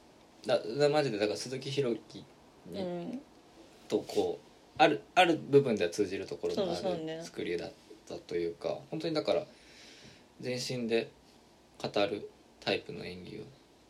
[0.47, 2.25] だだマジでだから鈴木宏樹
[2.67, 3.21] に、うん。
[3.89, 7.17] とこうあるある部分では通じるところのあそうそうね。
[7.17, 7.73] る作りだっ
[8.07, 9.45] たというか本当にだから
[10.43, 11.11] 全身で
[11.83, 12.29] 語る
[12.61, 13.41] タイプの演技を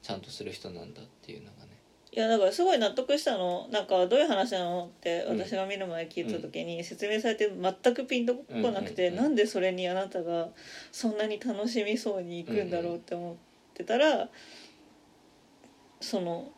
[0.02, 1.65] ちゃんとする人なんだっていうのがね
[2.16, 3.68] いやだからすごい納得したの。
[3.70, 5.38] なんかどういう話なのってうん。
[5.38, 9.24] 私が見る前聞いた時に説明されて全くピンとこなくて、うんうんうん。
[9.24, 10.48] なんでそれにあなたが
[10.90, 13.36] そんなに楽しみそうに行くんだろうって思っ
[13.74, 14.30] てたら、
[16.00, 16.50] その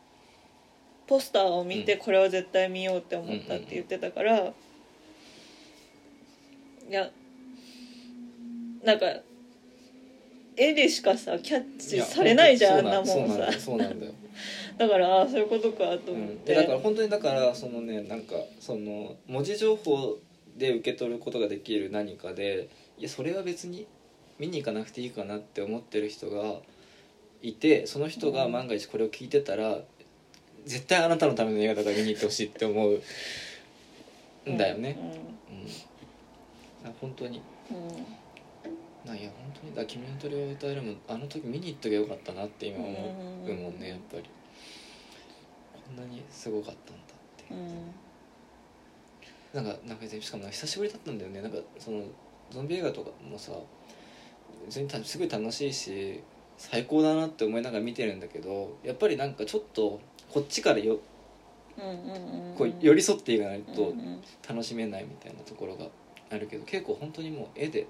[1.07, 4.53] ポスターを見てこれは絶対見ようって思ったって言ってたから、い
[6.89, 7.09] や
[8.85, 9.07] なんか
[10.55, 13.45] 絵でしかさキャッチされないじゃんあんなもんさ。
[13.45, 13.51] よ。
[13.51, 14.13] そうなんだよ
[14.79, 20.17] だからああそういうことかとうん、思って、でだから本当にだからそのねなんかその文字情報
[20.57, 23.87] で受け取ることができる何かでいやそれは別に
[24.39, 26.59] 見に行かなくていいかなって思ってる人が
[27.41, 29.79] いてその人が万が一これを聞いてたら、
[30.65, 34.97] 絶対あなたのための映画だから見に行ってほしいって思うんだよね、
[36.83, 36.89] うん。
[36.89, 37.41] あ本当に。
[37.69, 37.77] うん。
[37.77, 38.05] うん
[39.05, 39.75] なんいや本当に。
[39.75, 44.23] だ君の鳥を歌えるもあの時見に行っときゃよかったなって今思うもんねやっぱり。
[44.23, 44.29] こ
[45.91, 47.53] んなにすごかったんだって。
[47.53, 47.93] いううん。
[49.53, 51.41] なんかなんかしかも久しぶりだったんだよね。
[51.41, 52.03] なんかその
[52.51, 53.51] ゾンビ映画とかもさ
[54.65, 56.21] 別にたすごい楽しいし
[56.57, 59.99] 最高だなって思いながら見てるんだけどやっぱりなんかちょっと
[60.31, 60.99] こっちからよ
[61.77, 63.93] うんうんうんこう寄り添っていかないと
[64.47, 65.85] 楽しめないみたいなところが
[66.29, 67.87] あるけど結構本当にもう絵で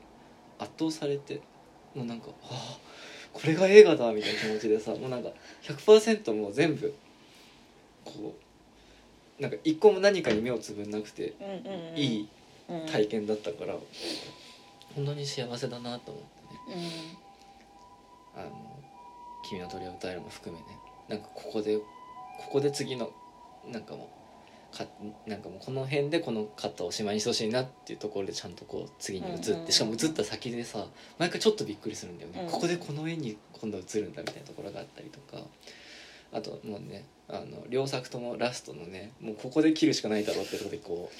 [0.59, 1.41] 圧倒されて
[1.95, 2.79] もうなんか「はあ
[3.33, 5.29] これが映画だみたいな気持ちでさもうなんか
[5.63, 6.93] 100%もう全部
[8.09, 8.35] こ
[9.39, 11.33] うなんか一個も何かに目をつぶんなくて
[11.95, 12.27] いい
[12.69, 13.75] うん体験だったから、
[14.95, 16.23] 本当に幸せだなと思っ
[16.67, 16.91] てね。
[18.35, 18.41] うん。
[18.41, 18.79] あの
[19.49, 20.67] 「君の鳥を歌える」も含めね。
[21.07, 21.85] なんかここでこ
[22.51, 23.11] こで次の
[23.67, 24.09] なんかも
[24.73, 24.85] うか
[25.25, 29.71] なんかもうこの辺でこのカットをおしまいにしてほしいなっていうところでちゃんとこう次に移って、うんうんうん。
[29.71, 30.85] しかも移った先でさ
[31.17, 32.51] 毎回ちょっとびっくりするんだよね、うん。
[32.51, 35.43] ここでこの絵に今度移るんだみたいなところがあったりとか
[36.31, 41.15] あともうねあの両作ともラストのねもうここで切るしかないだろうってところでこう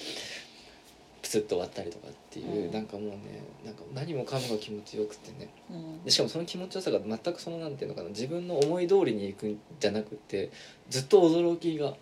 [1.22, 2.72] プツッと終わったりとかっていう、うん。
[2.72, 5.50] なんかもうねなんか何もかもが気持ちよくてね。
[5.70, 6.04] うん。
[6.04, 10.50] でしかもその気持ちよさが全くそのなんていうのかな自分の思い通りにいくんじゃなくて
[10.88, 11.94] ずっと驚きが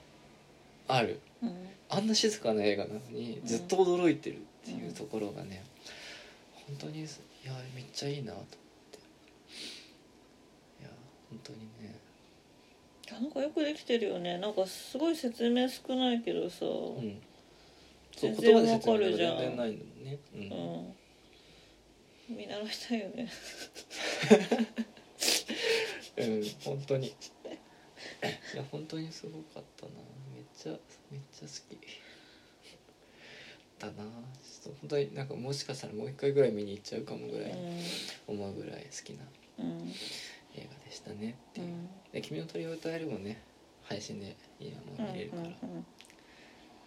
[0.86, 1.20] ある。
[1.42, 1.68] うん。
[1.90, 5.64] あんな静かな映画なのにずっと驚いてるっていうところがね、
[6.66, 7.02] 本当にい
[7.44, 8.98] やめっちゃいいなと思って。
[10.80, 10.90] いや
[11.30, 11.97] 本当にね
[13.10, 14.38] なんかよくできてるよね。
[14.38, 17.22] なんかすごい説明少ないけどさ、うん。
[18.16, 19.38] 全然わかるじゃん。
[19.38, 20.42] 全然ないのにね、うん。
[20.42, 20.44] う
[22.34, 22.36] ん。
[22.36, 23.28] 見習いたいよね。
[26.18, 27.06] うん本当に。
[27.06, 27.12] い
[28.56, 29.92] や本当にすごかったな。
[30.34, 30.72] めっちゃ
[31.10, 31.78] めっちゃ好き。
[33.78, 33.94] だな。
[33.94, 37.52] ちょっと本当になんかもしかしたらもう一回ぐらい見に行っちゃうかもぐらい。
[38.26, 39.24] 思うぐらい好きな
[40.58, 41.88] 映画でしたねっていう、うん。
[42.12, 43.40] で「君の鳥を歌える」もね
[43.82, 45.86] 配信で今もう見れるから、うん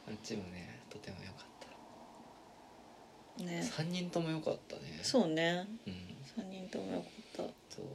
[0.08, 1.52] あっちもねとても良かっ
[3.40, 3.70] うんね。
[3.76, 5.00] た3人とも良かったね。
[5.02, 5.68] そうね。
[5.88, 5.94] うん。
[6.36, 7.02] 三人ともよ
[7.36, 7.86] かっそう。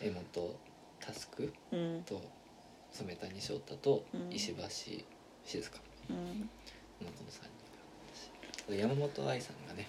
[0.00, 0.24] 江本
[1.00, 2.02] 佑たうん。
[2.04, 2.22] と
[2.92, 4.32] 染谷翔太とうん。
[4.32, 4.68] 石橋
[5.44, 5.80] 静香。
[6.10, 6.16] うん。
[6.16, 6.46] の
[7.12, 7.42] この3
[8.66, 8.76] 人が。
[8.76, 9.88] 山本愛さんがね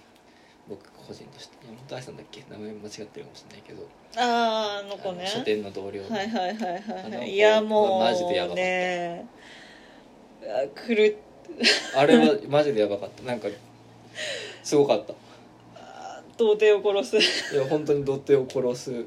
[0.69, 2.43] 僕個人として山本愛さんだっけ？
[2.49, 3.87] 名前間違ってるかもしれないけど。
[4.17, 5.25] あああの子ね。
[5.27, 7.33] 書店の同僚はいはいはいはいい。
[7.33, 8.61] いやもうマジでやばかった。
[8.61, 9.25] ね
[10.43, 10.45] あ
[10.87, 10.97] 狂っ
[11.95, 13.23] あれはマジでやばかった。
[13.23, 13.47] なんか
[14.63, 15.13] すごかった。
[16.37, 17.55] 童貞を殺す。
[17.55, 19.05] いや本当に童貞を殺す。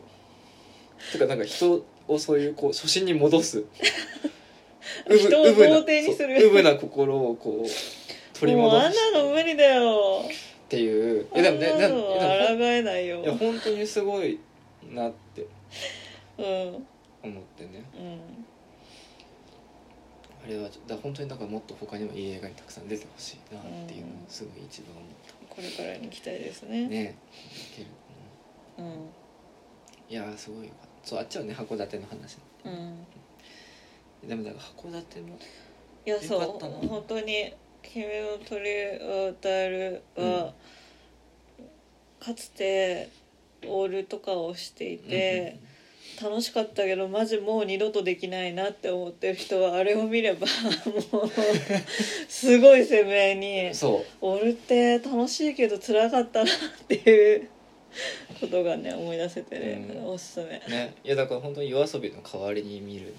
[1.13, 3.61] てかなんか人をそういうこう初心に戻す。
[5.09, 6.41] う人を童貞にする。
[6.41, 10.25] そううぶな心をこう取りもう戻すあんなの無理だよ
[10.73, 11.27] っていう。
[11.35, 12.19] いやでもねでも抗
[12.65, 13.21] えないよ。
[13.23, 14.41] いや本当にすごい
[14.91, 15.47] なって
[16.39, 16.87] うん。
[17.23, 17.85] 思ってね。
[17.95, 18.21] うん。
[20.45, 25.09] あれはだ本当にだからもっと他にもいい映画にたくさん出てほしいなっていうのをすごい一番思っ
[25.51, 26.89] これからに期待ですたね。
[26.89, 27.17] ね。
[28.79, 28.87] うん。
[30.09, 30.73] いやーすごい
[31.05, 32.39] そうあっちはね函館の話。
[32.65, 34.27] うん。
[34.27, 35.39] でもだから函館も
[36.07, 37.53] いやそう本当に
[37.83, 38.61] 「君の鳥
[39.01, 40.55] を歌えるは」
[42.21, 43.09] かつて
[43.67, 45.59] オールとかをしていて、
[46.23, 50.47] 楽しかったけどマジもう二度とできないなって思ってる人はあれを見れば
[51.11, 51.31] もう
[52.29, 57.49] すごい鮮明にそオールって楽しいけど辛かったなっていう
[58.41, 60.07] ことがね思い出せてね、うん。
[60.07, 60.63] おすすめ。
[60.67, 60.95] うね。
[61.05, 63.15] いやだから本当に夜遊びの代わりに見る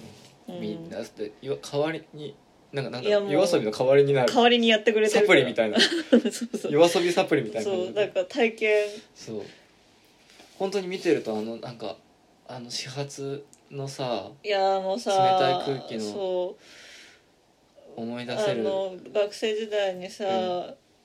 [0.47, 0.61] の、うん。
[0.61, 2.35] みんな代わりに
[2.73, 4.33] なんかなんだいやもう夜遊びの代わりになる。
[4.33, 5.79] 代わりにやってくれてサプリみたいな。
[6.09, 6.71] そうそう。
[6.71, 7.71] 夜遊びサプリみたいな。
[7.71, 8.87] そうだから体験。
[9.15, 9.41] そう。
[10.57, 11.95] 本当に見てるとあのなんか
[12.47, 16.57] あの始発のさいやもうさ冷たい空気のそ
[17.97, 18.01] う。
[18.01, 18.61] 思い出せる。
[18.61, 20.25] あの学生時代にさ、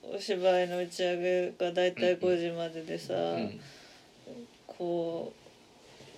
[0.02, 2.34] お芝居の打ち上げが大体うんうん。
[2.34, 3.60] 5時まででさ、うん。
[4.66, 5.34] こ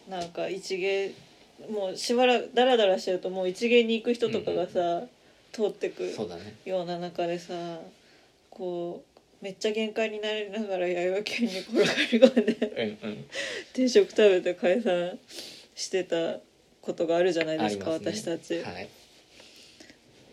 [0.07, 1.13] うなんか一芸
[1.69, 5.03] もうしばらくダラダラしてるともう一芸に行く人とかがさ、
[5.53, 6.57] 通ってくそうだね。
[6.65, 7.81] ような中でさ
[8.51, 9.05] こ
[9.43, 11.91] うめっちゃ限界になりながら弥生県に転がり
[12.21, 13.25] 込んでうんうん。
[13.73, 15.19] 定食食べて解散
[15.75, 16.41] してた
[16.83, 18.33] ことがあるじゃないですかありますね。
[18.33, 18.63] 私たち。
[18.63, 18.89] はい。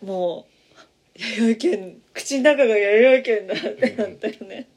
[0.04, 0.46] も
[1.16, 4.68] う弥生県口の中が弥生県だってなったよね、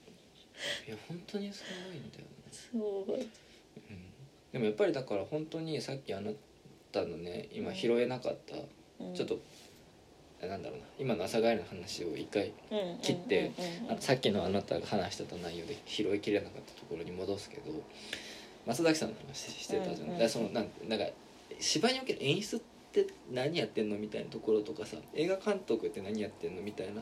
[0.88, 2.28] いや本当にすごいんだよね。
[2.52, 3.14] そう。
[3.14, 3.30] うん。
[4.52, 6.32] でもやっぱりだから本当にさっきあな
[6.92, 8.56] たのね今拾えなかった、
[9.04, 9.14] うん。
[9.14, 9.40] ちょっと
[10.48, 10.86] なんだろうな。
[11.00, 12.52] 今の朝帰りの話を一回
[13.02, 13.52] 切って
[14.00, 17.64] さっきのあなたが話してた内容で拾いきれなかったところに戻すけど
[18.66, 21.06] 松崎さんの話してたじゃん、うんうんそのなんなんか
[21.60, 22.60] 芝居における演出っ
[22.92, 27.02] て何やってんのみたいなところとかさ映画監督って何やってんのみたいな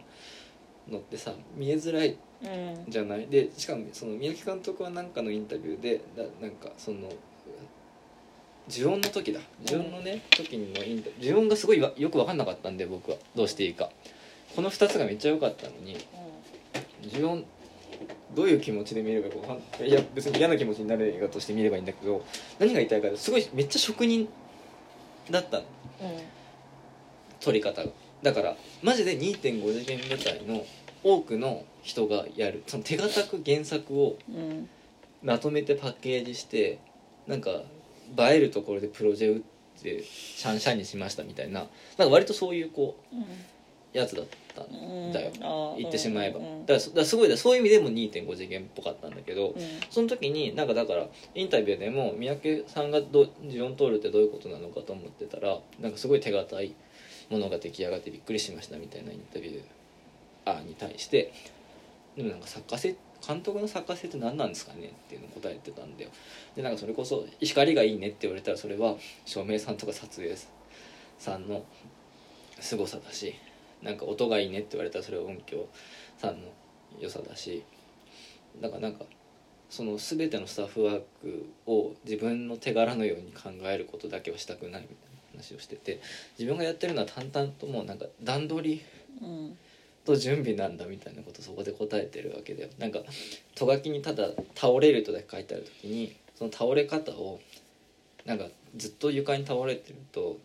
[0.90, 2.86] のってさ見えづらいうん。
[2.92, 3.28] じゃない？
[3.28, 7.10] でしかもその宮城監督は何かのインタビューでだなんかその
[8.70, 9.40] 呪音の時だ。
[9.66, 13.18] 呪音のね、時のインタ呪音がすごいわよく分かんなかったんで僕は。
[13.36, 13.90] どうしていいか。
[14.56, 15.98] この2つがめっちゃ良かったのに
[17.14, 17.46] 呪音
[18.36, 19.92] どういう気持ちで見ればいいかわかんい。
[19.92, 22.24] や別に嫌な気持ちになる映画として見ればいいんだけど
[22.60, 24.30] 何が言いたいかすごいめっちゃ職人
[25.30, 25.64] だったの。
[27.40, 27.92] 撮り方が。
[28.22, 30.66] だからマジで2.5次元舞台の
[31.04, 34.18] 多くの人がやるその手堅く原作を
[35.24, 36.80] まとめてパッケージして
[37.28, 37.62] なんか
[38.18, 39.41] 映えるところでプロジェ打っ
[39.82, 41.62] てシャンシャンにしましたみたいな
[41.97, 43.16] なんか割とそういうこう
[43.97, 45.32] やつだったんだよ、
[45.78, 49.62] 言ってしまえば、うんだからそだからすごいそういう意味でも2.5次元っぽかったんだけど、うん。
[49.89, 56.76] その時になんかだからインタビューでも三宅さんがどジオントールってどういうことなのかと思ってたらなんかすごい手堅い
[57.30, 59.62] ものが出来上がってびっくりしましたみたいなインタビュー
[60.45, 61.34] あに対して
[62.16, 62.95] でもなんか作家性
[63.26, 66.10] 監督の作家性って何なんですかねっていうの答えてたんだよ。
[66.56, 68.96] でなんかそれこそ光がいいねって言われたらそれは
[69.26, 70.36] 照明さんとか撮影
[71.18, 71.64] さんの
[72.60, 73.36] 凄さだし
[73.82, 75.68] なんか音がいいねって言われたらそれは音響
[76.18, 76.48] さんの
[77.00, 77.64] 良さだし
[78.62, 79.06] だからなんか
[79.70, 86.02] その全てのスタッフワークを自分の手柄のように考えることだけはしたくないみたいな話をしてて
[86.38, 88.82] 自分がやってるのは淡々ともうなんか段取り
[89.22, 89.58] うん。
[90.10, 92.99] と準備なんだみたいなことそこで答えてるわけだよなんか
[93.53, 97.39] とがきにただ「倒れる」とだけ書いてある時にその倒れ方を
[98.26, 100.39] なんかずっと床に倒れてると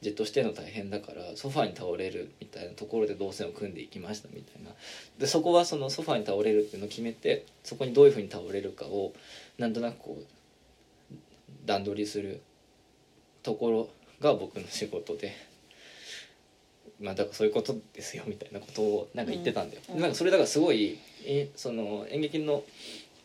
[0.00, 4.70] じっとしてるの大変だからソファーに倒れるみたいなところで動線を組んでいきましたみたいな
[5.18, 9.12] でそこはそのソファーに倒れるっていうのを決めてそこにどういうふうに倒れるかを
[9.58, 11.16] なんとなくこう
[11.66, 12.40] 段取りする
[13.42, 13.88] ところ
[14.20, 15.51] が僕の仕事で。
[17.02, 22.62] まあだからそういうことですよみたいなことをなんか言ってたんだよ、うんなんかそれだからすごいえその演劇の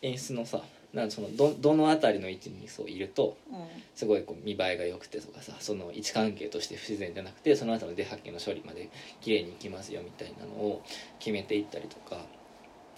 [0.01, 0.61] 演出のさ
[0.93, 3.57] なんかそのどどの辺りの位置にそういるとうん
[3.95, 8.89] すごいこう見栄えが良くてとかさその位置関係として不自然じゃなくてその後の出発見の処理まで
[9.21, 10.81] 綺麗にいきますよみたいなのを
[11.19, 12.21] 決めていったりとか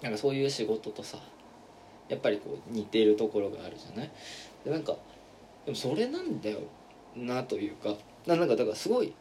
[0.02, 1.18] なんかそういう仕事とさ
[2.08, 4.12] やっぱりこう似ているところがあるじゃない？
[4.66, 4.96] でなんか
[5.66, 6.60] でもそれなんだよ
[7.16, 9.14] なというかななんかだからすごい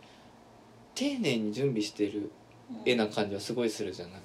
[0.95, 2.31] 丁寧に準備してる
[2.85, 4.21] 絵な感じはすごいするじゃない。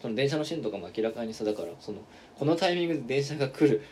[0.00, 1.98] その電車のシーンとかも明らかにさだからその
[2.38, 3.82] このタイミングで電車が来る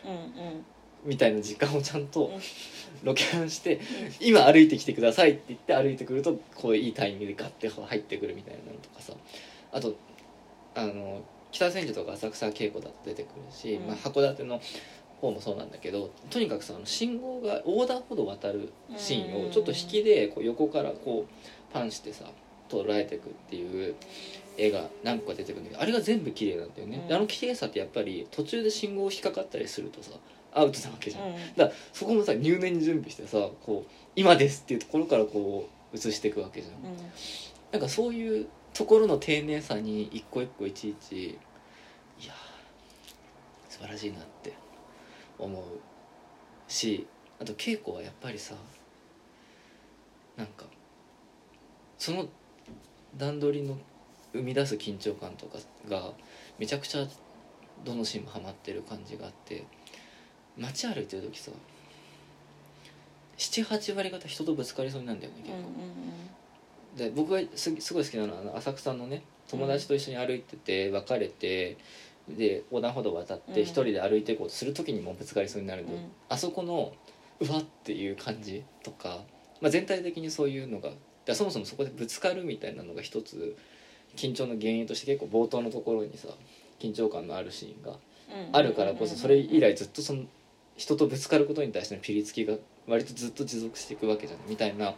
[1.05, 2.41] みたいな時間をちゃんとうん。
[3.03, 3.79] ロケハンして
[4.19, 9.13] 今歩いてきてくださいって言って歩いてくるとこういいタイミングでガッて入ってくるみたいなのとかさ。
[9.71, 9.95] あと
[10.75, 11.21] あの
[11.51, 13.87] 北千住とか浅草稽古だって出てくるし、うん。
[13.87, 14.61] まあ、函館の
[15.21, 21.31] 方もそうなんだけどとにかくさあの信号が横断歩道を渡るシーンをちょっと引きでこう横からこう
[21.73, 22.25] パンしてさ
[22.69, 23.95] 捉えていくっていう
[24.57, 27.07] 絵が何個か出てくるんだけどあれが全部綺麗なんだよね、うん。
[27.07, 30.11] であの綺麗さってやっぱり途中で信号引っかかったりするとさ
[30.53, 31.27] アウトなわけじゃん。
[31.27, 31.33] うん。
[31.33, 36.97] だからそこもさ入念に準備してさこう今ですっていうところからこう映していくわけじゃん、うん。
[37.71, 41.37] なんかそういうところの丁寧さに一個一個いちいちい
[42.25, 44.53] やー素晴らしいなって
[45.37, 45.63] 思う
[46.67, 47.05] し
[47.39, 48.55] あと稽古はやっぱりさ
[50.37, 50.65] なんか
[52.01, 52.25] その
[53.15, 53.77] 段取りの
[54.33, 56.13] 生み出す緊張感とかが
[56.57, 57.05] めちゃくちゃ
[57.85, 59.65] どのシーンもハマってる感じがあって
[60.57, 61.51] 街歩いてる時さ
[63.37, 66.97] 78割方人とぶつかりそうになるんだよね結構。
[66.97, 71.77] で僕がすすごい好きなのはあの浅草のね友達と一緒に歩いてて別れて
[72.27, 73.61] で横断歩道渡ってうん。
[73.61, 76.11] 一人で歩いていこうとする時にもうぶつかりそうになるんで、うん。
[76.29, 76.93] あそこの
[77.39, 79.19] うわっていう感じとか、
[79.61, 80.89] まあ、全体的にそういうのが
[81.25, 83.55] だそもそもそこでぶつかるみたいなのが一つ
[84.15, 86.29] 緊張の原因として結構冒頭のところにさ
[86.79, 87.97] 緊張感のあるシーンがうん。
[88.53, 90.23] あるからこそそれ以来ずっとその
[90.77, 92.55] 人とぶつかることに対してのピリつきが
[92.87, 94.95] 割とずっと持続していくわけじゃんみたいな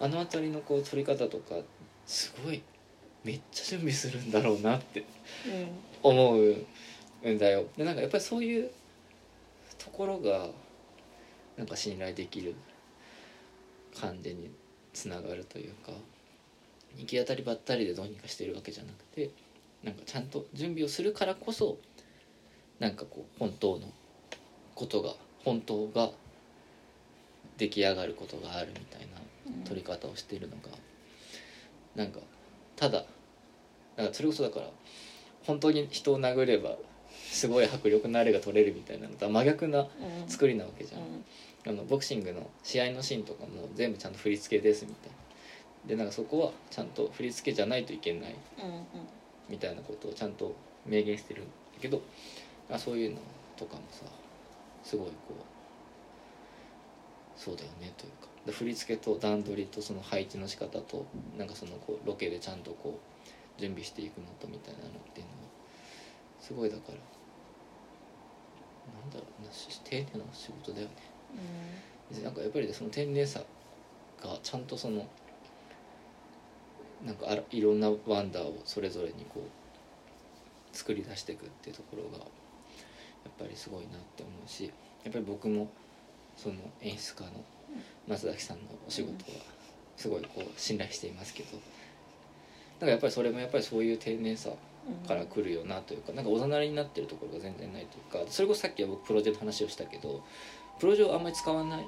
[0.00, 1.56] あの辺りのこう撮り方とか
[2.06, 2.62] すごい
[3.24, 5.04] めっちゃ準備するんだろうなって
[6.02, 7.64] 思うんだよ。
[7.76, 8.70] でなんかやっぱりそういう
[9.76, 10.48] ところが
[11.56, 12.54] なんか信頼できる
[14.00, 14.50] 感じに
[14.92, 15.92] つながるというか
[16.96, 19.30] 行き当たりばったりでどうにかしてるわけじゃなくて
[19.84, 21.78] なんかちゃんと準備をするからこそ
[22.78, 23.88] なんかこう本当の
[24.74, 25.14] ことが
[25.44, 26.10] 本当が
[27.56, 30.62] 出来上がることがあるみたいな撮り方をしているのが
[31.96, 32.20] なんか
[32.76, 33.04] ただ
[33.96, 34.66] なんかそれこそだから
[35.44, 36.76] 本当に人を殴れば
[37.30, 39.86] すごい迫力のあれが撮れるみたいなのとは真逆な
[40.28, 41.00] 作りなわけじゃん、
[41.68, 45.16] あのボクシングの試合のシーンとかも全部ちゃんと振り付けですみたいな。
[45.86, 48.34] でなんかそこはちゃんと振り付けじゃないといけない
[49.48, 50.54] みたいなことをちゃんと
[50.86, 51.50] 明言してるんだ
[51.80, 52.02] けど
[52.70, 53.18] あそういうの
[53.56, 54.04] とかもさ
[54.82, 55.32] すごいこう
[57.36, 58.28] そうだよねというか。
[58.46, 61.04] で振り付けと段取りとその配置の仕方と
[61.36, 62.98] なんかそのこうロケでちゃんとこ
[63.56, 65.38] う準備していくのとみたいなのっていうのは
[66.40, 66.94] すごいだから
[69.10, 70.92] だろうなし丁寧な仕事だよね。
[70.94, 71.17] で
[72.22, 73.40] なんかやっぱりその丁寧さ
[74.22, 75.06] がちゃんとその
[77.04, 82.24] なんかあらいろんなワンダーをそれぞれにこう作り出していくっていうところがや
[83.30, 84.72] っぱりすごいなって思うし
[85.04, 85.70] やっぱり僕も
[86.36, 87.30] その演出家の
[88.06, 89.40] 松崎さんのお仕事は
[89.96, 91.62] すごいこう信頼していますけどだか
[92.86, 94.50] らやっぱりそれもやっぱりそういう丁寧さ
[95.06, 100.22] から来るよなというかなんかおざなりになってるところが全然ないというかそれこそさっきは僕プロジェの話をしたけど
[100.78, 101.86] プロジェをあんまり使わない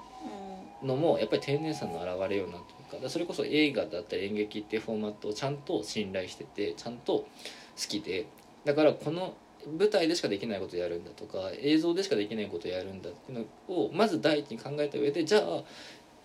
[0.82, 7.26] のもやっぱり丁寧さの表れようなというかそれこそ映画だったり演劇っていうフォーマットをちゃんと信頼しててちゃんと好
[7.76, 8.26] きで
[8.64, 9.34] だからこの
[9.78, 15.62] 舞台でしかできないことをやるんだとか映像でしかできないことをやるんだっていうのをまず第一に考えた上でじゃあ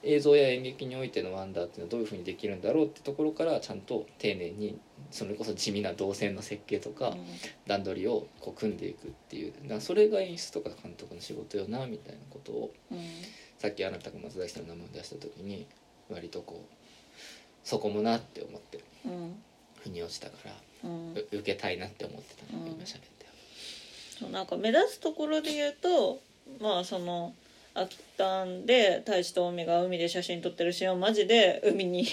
[0.05, 4.79] 映像や演劇においてのワンダーっていうのはどういうふうにできるんだろうってところからちゃんと丁寧に
[5.09, 7.15] それこそ地味な動線の設計とか
[7.65, 12.71] 段取りをこう組んでいくっていうだそれが演出とか監督の仕事よなみたいなことを
[13.57, 15.67] さっきあなたが松崎さんの名前を出した時に
[16.09, 16.75] 割とこう
[17.63, 18.83] そこもなって思って
[19.81, 20.51] 腑に落ちたから
[20.89, 23.01] う受けたいなって思ってたのが今喋ったよ。
[24.19, 26.19] そうなんか目立つところで言うと
[26.61, 27.33] まあその
[27.75, 32.07] 秋田で太一と海が海で写真撮ってるシーンはマジで海に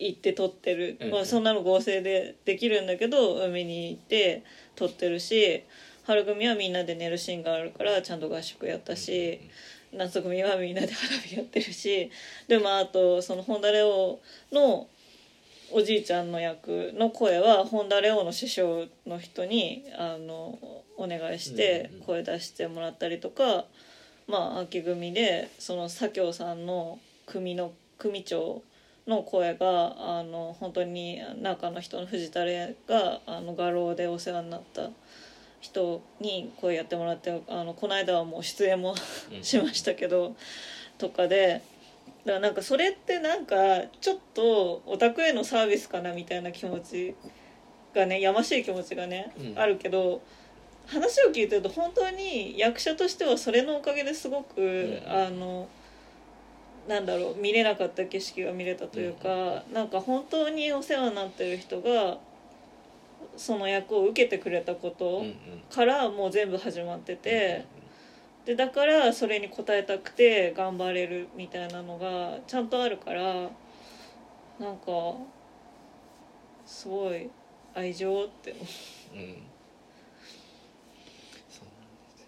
[0.00, 4.42] 行って撮ってる、うんまあ、そんなの合成でできるんだけど海に行って
[4.74, 5.62] 撮ってるし
[6.06, 9.40] 春組はみんなで寝るシーンがあるからちゃんと合宿やったし、
[9.92, 12.10] 夏組はみんなで花火やってるし
[12.46, 14.20] でもあとその本田レオ
[14.52, 14.88] の
[15.72, 20.58] おじいちゃんの役の声は本田レオの師匠の人にあの
[20.96, 23.64] お願いして声出してもらったりとか、
[24.26, 28.62] まあ秋組でその左京さんの組の組長
[29.06, 34.90] の声があの本当に中の人の藤田玲があの画廊でお世話になった
[35.60, 38.94] 人に声やってもらってあのこの間はもう出演も
[39.32, 39.42] うん。
[39.42, 40.34] しましたけど
[40.98, 41.62] とかで
[42.24, 43.54] だからなんかそれってなんか
[44.00, 47.14] ちょっとオタクへのサービスかなみたいな気持ち
[47.94, 49.58] がねやましい気持ちがね、うん。
[49.58, 50.20] あるけど
[50.86, 55.10] 話を聞いてると本当に役者としてはそれのおかげですごく、ん。
[55.10, 55.68] あの
[56.88, 62.18] なんだろう見れなかった景色が見れたというか、なんか本当にお世話になってる人が
[63.36, 65.34] その役を受けてくれたことうんうん。
[65.68, 67.64] からもう全部始まってて。
[68.46, 73.50] でだからそれに応えたくて頑張れるみたいなのがちゃんとあるから
[74.60, 74.92] なんか
[76.64, 77.28] すごい
[77.74, 78.62] 愛情って思う。
[78.62, 79.42] うん
[81.48, 82.26] そうなんですよ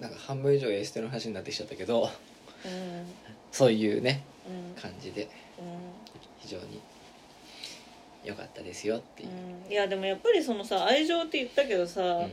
[0.00, 2.10] なんか半分以上エステの話になってきちゃったけどうん。
[3.50, 4.24] そういうね
[4.76, 4.80] うん。
[4.80, 5.26] 感じでう
[6.38, 6.80] 非常に
[8.24, 9.32] 良かったですよっていう、ん
[9.66, 9.72] うん。
[9.72, 12.32] いやでもやっぱりそのさ愛情って言ったけどさ、うん。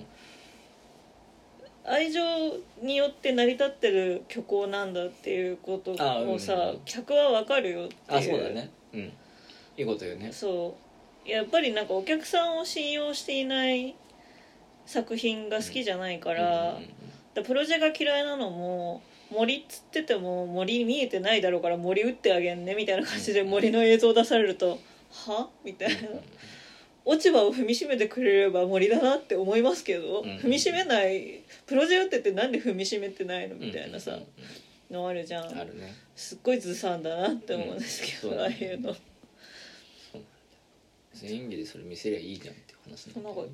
[1.88, 2.22] 愛情
[2.82, 6.40] によって成り立ってる虚構なんだっていうことあうん。
[6.86, 8.00] 客はわかるよっていう。
[8.08, 8.70] あそうだね。
[8.94, 9.02] うん。
[9.02, 9.12] い
[9.78, 10.32] いこと言うね。
[10.32, 10.76] そ
[11.26, 11.30] う。
[11.30, 13.96] やっぱりなんかお客さんを信用していない
[14.86, 16.90] 作品が好きじゃないから、うんうん
[17.36, 24.80] でプロジェが嫌いなのも森っつってても森見えてないだろうから森打ってあげんねみたいな感じで森の映像出されると
[25.28, 26.10] 「は?」みたいな。
[27.08, 30.38] 落ち葉を踏みしめてくれれば森だなって思いますけど、うん。
[30.38, 33.54] 踏みしめないプロジェ打っててなんで踏みしめてないの？
[33.54, 34.18] うんみたいなさ、
[34.90, 35.56] のあるじゃん。
[35.56, 35.94] ね。
[36.16, 38.40] すっごいずさんだなって思うんですけど、うん。
[38.40, 38.96] ああいうの。
[41.24, 43.52] 演技でそれ見せりゃいいじゃんって話なんだなんか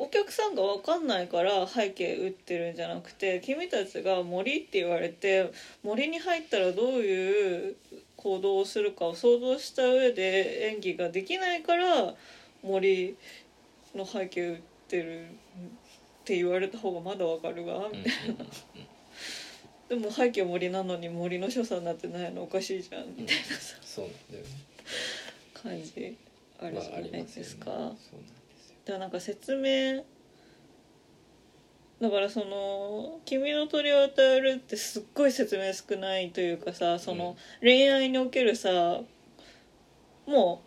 [0.00, 7.76] お客さんが分かんないから背景打ってるんじゃなくて君たちが森って言われて森に入ったらどういう
[8.16, 12.14] 行動をするかを想像した上で演技ができないから
[12.62, 13.16] 森
[13.94, 15.28] の背景打ってるっ
[16.24, 18.44] て言われた方がまだ分かるわみたいな、
[19.88, 23.76] でも背景森なのに森の所作になってないのおかしいじゃんみたいなさ。
[23.82, 24.50] そうなんだよね。
[25.54, 26.16] 感じ
[26.60, 27.66] あるまああじゃないですか。
[27.66, 28.18] そうなんですよ
[28.88, 30.02] だからなんか説明
[32.00, 39.02] だからその「君の鳥を与える」ってすっごい説明少ないというかさその恋愛におけるさ
[40.26, 40.62] も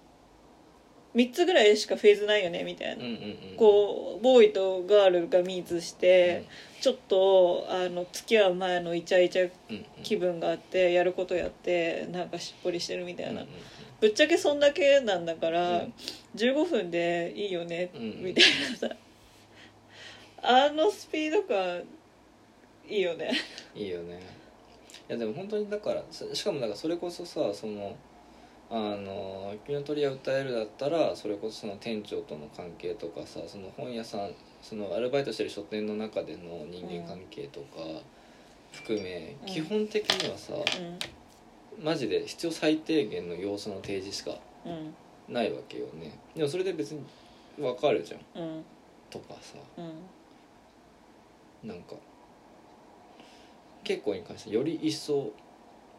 [1.16, 3.18] う3つぐらいしかフェーズないよねみたいな、うんうんう
[3.56, 6.46] んこうボーイとガールがミーツして、
[6.80, 9.86] ちょっとあの付き合う前のイチャイチャうんうん。
[10.04, 13.48] 気分があってやることやってなんかしっぽりしてるみたいな、うんうん
[14.02, 15.94] ぶっちゃけそんだけなんだから、うん。
[16.36, 18.24] 15分でいいよね、うん。
[18.24, 18.90] みたいなさ。
[20.44, 21.84] あのスピード感
[22.90, 23.32] いいよね。
[23.76, 24.20] いいよね。
[25.08, 27.96] いやでも本当にだからししかもだからそれこそさその
[28.70, 37.68] あの「君の鳥は歌える」だったらそれこそその店長との関係とかさその本屋さんそのアルバイトしてる書店の中での人間関係とか
[38.72, 39.46] 含め、うん。
[39.46, 41.21] 基本的にはさうん
[41.80, 44.38] マジで必要最低限の要素の提示しか
[45.30, 46.18] ないわけよね。
[46.36, 47.02] でもそれで別に
[47.58, 48.46] 分かるじゃんう。
[48.60, 48.66] ん
[49.10, 49.58] とかさ。
[49.78, 49.94] うん
[51.64, 51.94] なんか
[53.84, 55.32] 結構に関してより一層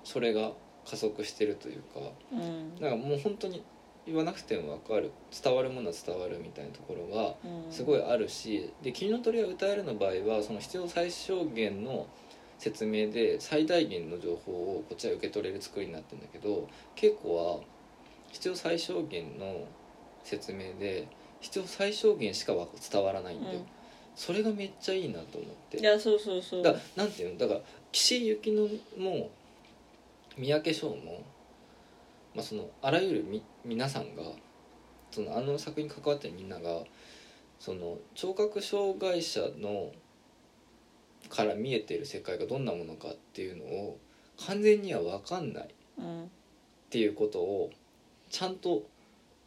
[0.05, 0.51] それが
[0.85, 2.01] 加速してるというか
[2.33, 3.63] うんなんかもう本当に
[4.05, 5.13] 言わなくても分かる。
[5.43, 7.37] 伝わるものは伝わるみたいなところは
[7.71, 12.07] すごいあるし「で君の鳥は歌える」の場合はその必要最小限の
[12.63, 17.61] 説明で最大限の情報をこっちは受け取れる作りになってるんだけど結構は
[18.31, 19.67] 必要最小限の
[20.23, 21.09] 説明で
[21.41, 23.67] 必要最小限しかわ伝わらないんだよ、うん。
[24.15, 25.79] それがめっちゃいいなと思って。
[25.79, 26.63] いやそうそうそう。
[26.63, 27.39] だなんていうの？
[27.39, 27.61] だから
[27.91, 29.29] 岸井ゆきのも
[30.39, 31.21] 三宅翔も、
[32.33, 34.23] まあ、そのあらゆるみ皆さんが
[35.11, 36.85] そのあの作品に関わってるみんなが
[37.59, 39.91] その聴覚障害者の
[41.29, 43.99] から見えてる世界がどんなものかっていうのを
[44.47, 45.69] 完全には分かんないっ
[45.99, 46.31] うん
[46.91, 47.71] ていうことを
[48.31, 48.83] ちゃんと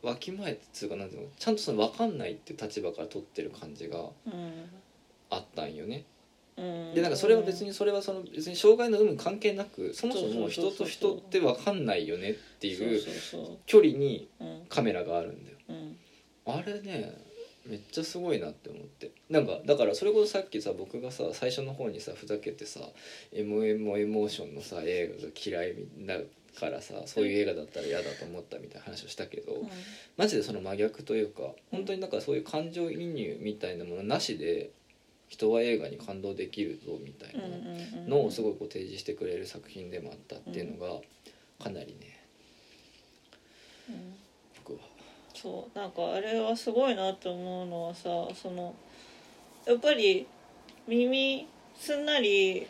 [0.02, 4.70] わきまえてつうかなんていうのちゃんとその分かんないっていう立場から取ってる感じがうん
[5.30, 6.06] あったんよね。
[6.58, 6.94] うん。
[6.94, 13.02] でなんかそれは別にそれはその別に障害の有無関係なくそもそも人と人って分かんないよねっていう
[13.66, 14.30] 距離に
[14.70, 15.58] カメラがあるんだよ。
[15.70, 15.98] うん。
[16.46, 17.25] あれね
[17.66, 19.12] めっちゃすごいなって思って。
[19.30, 22.82] なんかだからそれこそさっきさ僕がさ最初の方にさふざけてさ
[23.34, 25.32] 「MMO エモーション」のさ映画が
[25.64, 26.20] 嫌いだ
[26.60, 29.68] からさそういう映画だったら嫌だと思ったみたいな話をしたけど、
[30.16, 34.70] マジでその真逆というか本当になんかそういう感情移入みたいなものなしで
[35.28, 38.10] 人は映画に感動できるぞみたいうんうんなうん。
[38.10, 41.02] のをすごいこう提示してくれる作品でもあったっていうのが
[41.64, 42.22] かなりね。
[43.90, 44.16] うん
[45.46, 48.74] そうなんかあれはすごいなと思うのはさその
[49.68, 50.26] やっぱり
[50.88, 52.66] 耳すんなり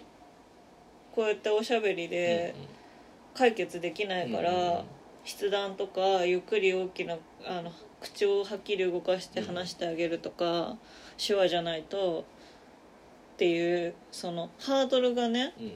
[1.13, 2.53] こうやっておしゃべりで
[3.34, 4.84] 解決できないから、うんうんうん。
[5.26, 7.17] 筆談とかゆっくり大きな
[7.47, 7.71] あの
[8.01, 10.78] 口をはっきり動かして話してあげるとか、
[11.17, 12.26] 手話じゃないと
[13.36, 15.71] っていうそのハードルがねうん。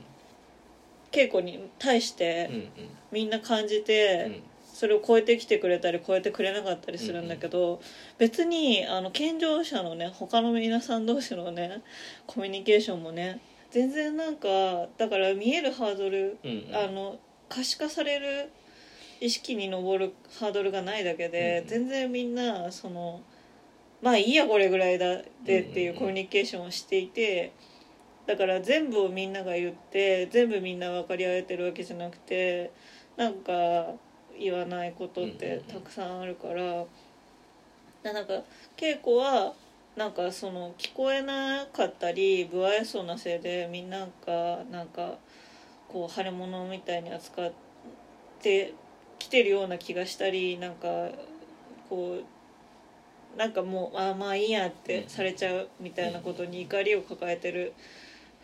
[1.12, 2.70] 稽古に対しうんてうん。
[3.12, 4.44] みんな感じうて、ん
[4.80, 7.82] それを超えてきてくれたり超えてくれなかったりするんだけど、
[8.18, 11.82] 別にあの健常者のね他の皆さん同士のね
[12.26, 14.48] コミュニケーションもね全然なんか
[14.98, 16.74] だから見えるハードル、うんうん。
[16.74, 17.20] あの
[17.50, 18.54] 可視化される
[19.20, 23.20] 意識に上るハードルがないだけで、うん全然みんなその
[24.02, 26.04] まあいいやこれぐらいだでっていううんうん。
[26.04, 27.52] うんコミュニケーションをしていて。
[28.28, 32.72] だから全部をみんなが言って全部みんな分かり合えてるわけじゃなくて
[33.18, 33.96] なんか
[34.40, 36.86] 言わないことってたくさんあるから、
[38.04, 38.34] だなんか
[38.78, 39.54] 稽古は
[39.96, 45.18] なんかその聞こえなかったり不愛想なせいでみんながなんか
[45.90, 47.52] こう腫れ物みたいに扱っ
[48.42, 48.74] て
[49.18, 50.88] きてるような気がしたりなんか
[51.90, 52.20] こ
[53.36, 57.74] うなんかもうあーまあいいやってされちゃうみたいなことに怒りを抱えてる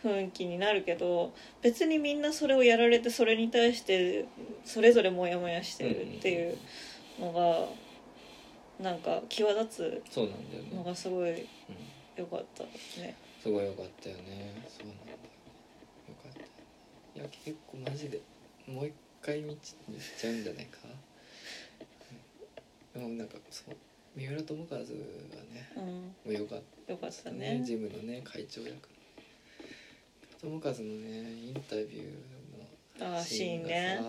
[0.06, 4.26] 雰囲気になるけど別にみんなそれをやられてそれに対して
[4.64, 6.58] それぞれモヤモヤしてるっていう
[7.20, 10.22] のがなんか際立つ
[10.74, 11.46] のがすごいうん、
[12.18, 12.64] 良かった
[13.02, 13.16] ね。
[13.42, 14.54] すごいよかったよね。
[14.68, 15.18] そうなんだよ。
[16.10, 16.40] よかった。
[17.20, 18.20] いや結構マジで
[18.68, 20.80] もう一回見ちゃうんじゃないか？
[22.96, 23.02] うん。
[23.02, 23.76] でもなんかそう
[24.16, 24.86] 三浦友和がね
[25.78, 27.60] うん、もうよかっ良かったたね。
[27.60, 27.64] ね。
[27.66, 28.90] ジムのね会長役
[30.46, 30.84] 友和のね
[31.48, 34.00] インタビューのシーンね。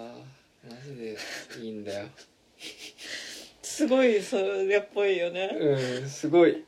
[0.68, 1.16] マジで
[1.62, 2.08] いいんだよ。
[3.62, 5.50] すごいそれっぽいよね。
[5.58, 6.62] うんすごい。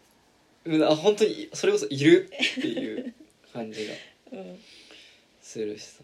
[0.64, 3.14] うんあ本当にそれこそいるっていう
[3.52, 3.92] 感じが
[4.32, 4.58] うん、
[5.42, 6.02] するしさ。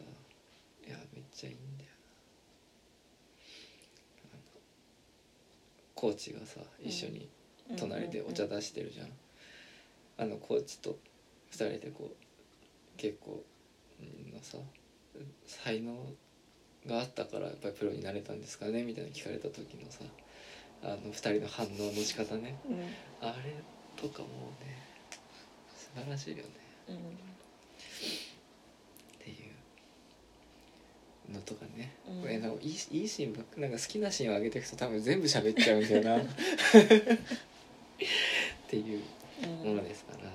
[0.86, 1.90] いやめっちゃいいんだよ。
[4.30, 4.42] あの
[5.94, 7.30] コーチがさ一緒に
[7.78, 9.08] 隣でお茶出してるじゃん、
[10.18, 10.98] あのコーチと
[11.48, 12.16] 二人でこう
[12.98, 13.53] 結構の
[14.44, 14.58] さ
[15.46, 15.94] 才能
[16.86, 20.00] があったからやっぱりプロになれたんですかねみたいな聞かれた時のさ
[20.82, 22.58] あの二人の反応の仕方ね。
[22.68, 22.82] うん、うん、
[23.22, 23.54] あれ
[23.96, 24.28] とかも
[24.60, 24.84] ね
[25.76, 26.44] 素晴らしいよね。
[26.88, 26.96] うん。
[26.96, 26.98] っ
[29.18, 29.34] てい
[31.30, 32.20] うのとかね、うん。
[32.20, 36.22] これなんかいいいいシーンばっかなんか好きなシーンを上げていくと多分全部喋っちゃうんだよな。
[36.22, 36.26] っ
[38.68, 39.02] ていう
[39.42, 40.30] うんものですから、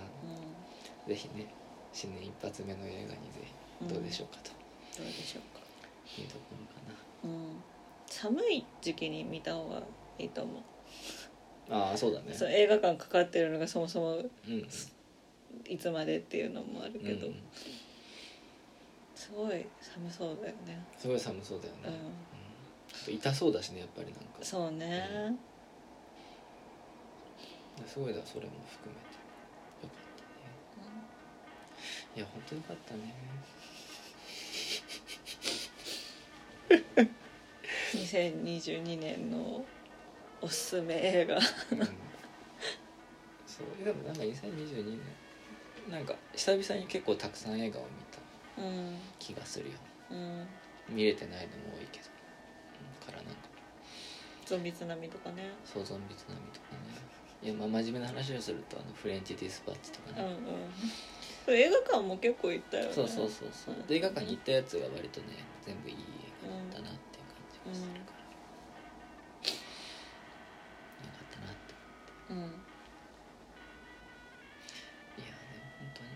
[1.07, 1.53] ぜひね
[1.93, 3.53] 新年一発目の映画にぜひ
[3.88, 4.51] どうでしょうかと。
[5.01, 5.59] どうでしょうか。
[6.21, 6.80] いうところか
[7.23, 7.63] うん、
[8.07, 9.82] 寒い時期に見た方が
[10.17, 10.51] いいと思
[11.67, 11.71] う。
[11.71, 12.34] な、ああそうだね。
[12.34, 14.67] そう映画館かかってるのがそもそもうん
[15.67, 17.36] いつまでっていうのもあるけど、うん
[19.15, 20.82] すごい寒そうだよね。
[20.97, 23.13] すごい寒そうだよね、うん。
[23.13, 23.19] うん。
[23.19, 24.21] 痛そうだしねやっぱりなんか。
[24.41, 25.36] そうね、
[27.86, 29.09] すごいだそれも含めて。
[29.84, 30.89] よかったね。
[32.15, 33.13] いや本当よかったね
[37.93, 39.63] 2022年の
[40.41, 41.35] おすすめ映画。
[41.35, 41.41] うん。
[43.47, 43.83] そう。
[43.83, 44.99] でもなんか2022年
[45.91, 48.97] なんか久々に結構たくさん映画を見たうん。
[49.17, 49.77] 気がするよ
[50.11, 50.47] うん。
[50.89, 52.05] 見れてないのも多いけど、
[53.03, 53.49] うん、からなんか。
[54.45, 55.51] ゾンビ津波とかね。
[55.65, 57.09] 想像の津波とかね。
[57.41, 60.35] いやまあ真面目な話をするとあのフレンチディスパッチとかね、うんうん。
[61.45, 62.91] そう映画館も結構行ったよね。
[62.93, 63.75] そうそうそうそう。
[63.75, 63.87] うん。
[63.87, 65.27] で映画館に行ったやつが割とね
[65.65, 65.97] 全部いい映
[66.43, 66.95] 画だったな。
[66.95, 67.09] って
[67.68, 68.24] いう感じがするから、
[71.03, 71.76] よかったなって
[72.30, 72.43] うんい
[75.20, 76.10] やでも本当に。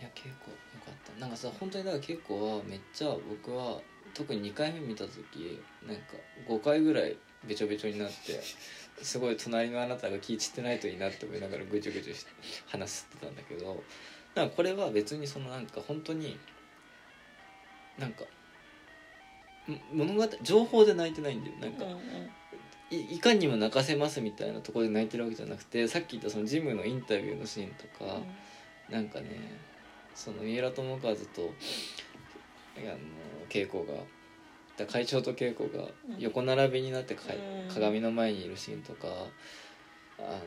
[0.00, 3.80] いや稽古よかったなんかさ本当にだから稽古はめっちゃ僕は
[4.14, 6.02] 特に2回目見た時なんか
[6.48, 7.16] 5回ぐらい
[7.46, 8.42] べちょべちょになって
[9.02, 12.30] すごい隣のあなたが気散ってないといいなって思いながらぐちゅぐちゅして
[12.66, 13.82] 話してたんだけど
[14.34, 16.38] なんかこれは別にそのなんか本当に
[17.98, 18.24] なんか
[19.92, 21.56] 物語情報で泣いてないんだよ。
[21.60, 22.00] なんかうん
[22.90, 28.20] いいかにも泣かせますみたいなところで泣いてるわけじゃなくてさっき言ったそのジムのインタビューのシーンとか、
[28.90, 29.28] なんかね
[30.14, 31.16] その三浦友和とあの
[33.48, 33.94] 稽古が
[34.76, 36.18] だ会長と稽古がうん。
[36.18, 37.74] 横並びになってか、うん。
[37.74, 39.08] 鏡の前にいるシーンとか
[40.18, 40.38] あの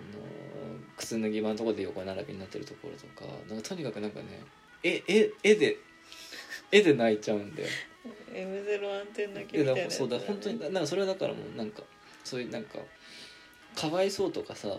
[0.97, 4.43] 靴脱ぎ場のところで横並びになってるところとかなんかとにかくなんかね
[4.83, 5.77] 絵絵絵で
[6.71, 7.67] 絵で泣いちゃうんだよ。
[8.31, 11.81] M0 暗転だけでだみたいなやつそうだ本当になんかそれはだからもうなんか
[12.23, 12.79] そういうなんか
[13.75, 14.69] かわいそうとかさ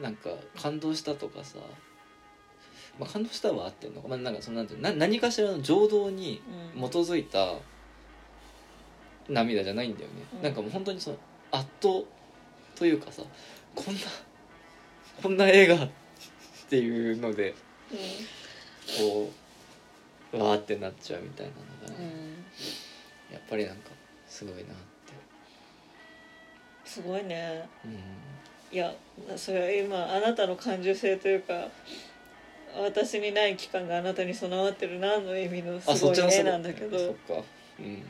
[0.00, 0.30] なんか
[0.60, 1.58] 感動したとかさ、
[2.98, 6.42] まあ、感動したはあってんのか、まあ、なんかそのなんていうのな何かしらの情動に
[6.74, 6.90] うん。
[6.90, 7.54] 基づいた
[9.28, 10.42] 涙じゃないんだよね、うん。
[10.42, 11.16] なんかもう本当にその
[11.50, 11.94] 圧倒
[12.74, 13.22] というかさ
[13.74, 14.00] こんな
[15.22, 15.90] こんな映画っ
[16.68, 17.54] ていうので
[18.98, 19.41] こう
[20.32, 22.04] わーってなっちゃうみたいなのがね、うん。
[22.04, 22.32] うん
[23.32, 23.90] やっぱりなんか
[24.28, 24.72] すごいなって。
[26.84, 27.66] すごいね。
[27.84, 27.92] うん。
[28.74, 28.94] いや
[29.36, 31.68] それは今あなたの感受性というか
[32.78, 36.98] 私にない期間があなたに備わってる何の意味のすごい絵なんだけど。
[36.98, 37.44] そっか。
[37.78, 38.02] うん。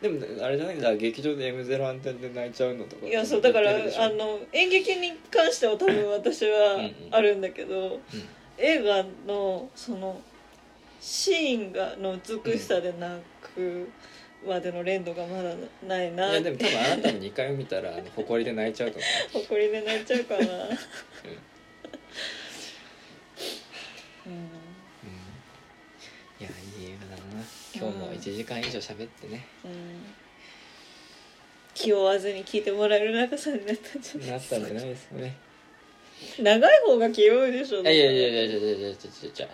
[0.00, 0.76] でもあれじゃない？
[0.76, 3.74] んだ劇場で M0 暗転で泣いちゃうのとかいやそうだからあ
[4.10, 6.92] の演劇に関しては多分私はうんうん。
[7.12, 8.00] あるんだけどうん。
[8.58, 10.20] 映画のその
[11.06, 13.22] シーンがの美しさで泣
[13.54, 13.88] く
[14.44, 15.54] までの連動がまだ
[15.86, 16.32] ないな。
[16.32, 18.98] いやでも多分あなたも2回見たらあの誇りで泣いちゃうと
[19.32, 20.40] 思誇りで泣いちゃうかな。
[20.40, 20.48] うん。
[20.48, 20.58] う、うん。
[24.32, 24.40] うん、
[26.40, 27.44] いやいい映画だな。
[27.72, 29.70] 今日も1時間以上喋ってね、うん。
[31.72, 35.36] 気負わずに聞いてもらえる長さになったんじゃないなったんじゃないですかね。
[36.40, 37.82] 長い方が気負うでしょ。
[37.82, 39.48] いやいやいやいやいやいやいやいやいや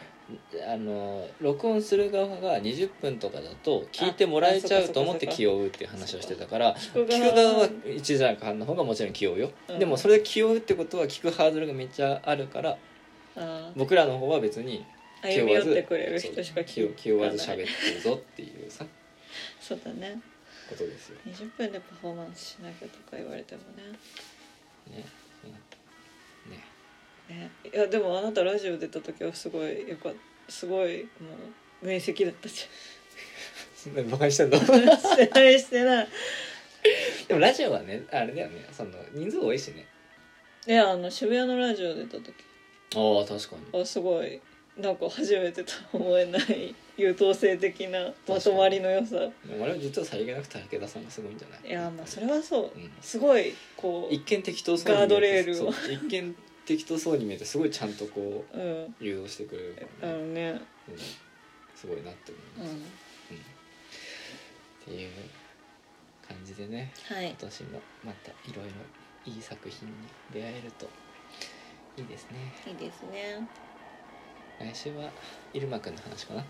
[0.69, 7.69] あの録音する側が20分とかだと聞いてもらえちゃうと思って気を負うっていう話をしてたから聞く側は。
[7.85, 9.79] 1時間半の方がもちろん気を負うよ、うん。
[9.79, 12.77] でもそれで気を負うってことは聞くハードルがめっちゃあるから
[13.37, 14.85] あ僕らの方は別に
[15.23, 18.85] あ歩み寄ってくれる人しか気気負わず喋ってるぞっていうさ
[19.61, 20.21] そうだね。
[20.69, 21.19] ことですよ。
[21.27, 24.99] 20分でパフォーマンスしなきゃとか言われてもね。
[24.99, 25.05] ね
[27.73, 30.13] いやでもあなたラジオ出た時はすごいよかっ
[30.47, 30.53] た。
[30.53, 31.09] すごいも
[31.83, 32.55] う面積だったじ
[33.77, 34.59] そんなにバカにしてんの？
[34.59, 36.09] ゃ んしてないしてない。
[37.29, 38.67] でもラジオはねあれだよね。
[38.73, 39.87] その人数多いしね。
[40.67, 42.35] いやあの渋谷のラジオ出た時。
[42.95, 43.81] ああ確かに。
[43.81, 44.41] あすごい
[44.77, 49.19] なんか初めてとは思えない優等生的なまとまりの良さ。
[49.19, 51.69] でもあれは実はさりげなく武田さんがすごいんじゃない？
[51.69, 52.79] いやまあそれはそう。
[52.79, 55.73] うんすごいこ一見適当そうに見えてガードレールを。
[55.73, 56.37] そう一見
[56.67, 58.85] 適当そうに見えてすごいちゃんとこううん。
[58.85, 60.51] う誘導してくれるかあらね、のね。
[60.51, 60.55] う
[60.93, 60.99] ん。
[61.75, 63.37] すごいなって思います、うん。
[63.37, 63.41] っ
[64.85, 65.11] ていう
[66.27, 66.93] 感じでね。
[67.05, 67.29] はい。
[67.29, 68.73] 今年もまたいろいろ
[69.33, 69.95] いい作品に
[70.33, 70.89] 出会えると
[71.97, 72.53] いいですね。
[72.67, 73.47] いいですね。
[74.59, 75.11] 来週は
[75.53, 76.41] 入間くんの話かな。
[76.41, 76.45] い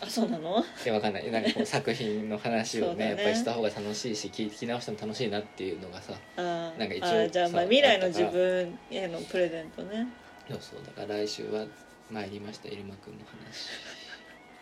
[0.00, 0.64] あそうなの？
[0.84, 1.30] やわかんない。
[1.30, 3.08] なんかこう作品の話をねね。
[3.10, 10.06] やっぱりした方が楽しいし聞き直しても楽しいなっていうのがさなんか一応じゃあまあさ未来の自分へのプレゼントね。
[10.48, 11.66] そうそうだから来週は
[12.10, 13.20] 参りました入間くんの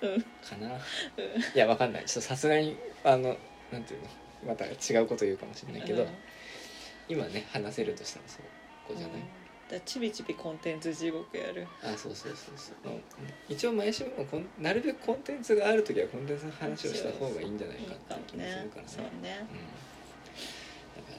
[0.01, 0.15] 話。
[0.15, 0.23] うん。
[0.23, 0.27] か
[0.59, 2.05] な、いやわかんない。
[2.05, 3.37] ちょっとさすがにあの
[3.73, 4.09] なんていうの
[4.49, 6.09] また違うこと言うかもしれないけど、うん。
[7.09, 8.43] 今ね話せるとしたらそう
[8.89, 9.17] こうじゃない、
[9.69, 11.67] だちびちびコンテンツ地獄やる。
[11.83, 12.89] あそうそうそうそう。
[12.89, 13.01] もう
[13.49, 18.89] 一応毎週もこんなるべくコンテンツがある時はコンテンツの話をした方がいいんじゃないかっていう気もするからね。
[18.89, 19.11] そうね。
[19.11, 19.39] うん、だか
[21.11, 21.19] ら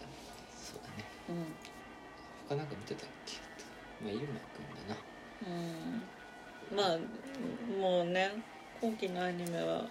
[0.55, 1.03] そうだね。
[1.29, 1.35] うん。
[2.47, 3.33] 他なんか見てたっけ？
[4.01, 4.97] まあイルマくんだな。
[5.47, 5.49] う
[6.73, 6.77] ん。
[6.77, 6.97] まあ
[7.79, 8.31] もうね
[8.79, 9.85] 今期のアニメは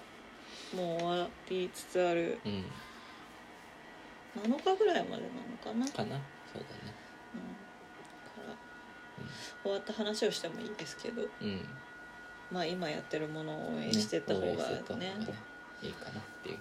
[0.75, 2.39] もう終わりつつある。
[2.45, 2.65] うん。
[4.37, 6.21] 7日ぐらいまでなのかな、かな？
[6.53, 6.95] そうだね
[9.63, 11.61] 終わった話をしてもいいですけどうん。
[12.51, 14.53] まあ今やってるものを応援してった方がね。
[14.53, 15.15] 応援してった方がね
[15.83, 16.13] いいかなっ
[16.43, 16.61] ていううん。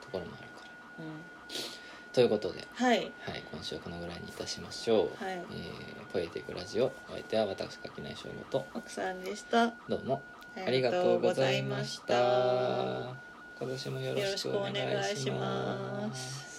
[0.00, 0.64] ところもあるか
[0.98, 1.04] ら。
[1.04, 2.12] うん。
[2.12, 2.98] ということではい。
[2.98, 3.02] は
[3.32, 5.34] い今週はこのぐらいにいたしましょう、はい。
[5.34, 9.68] えーポエティックラジオお相手は私垣内翔吾と奥さんでした。
[9.88, 10.20] どうも
[10.54, 13.22] ありがとうございました。
[13.58, 14.72] 今年もよろしくお願
[15.12, 16.51] いします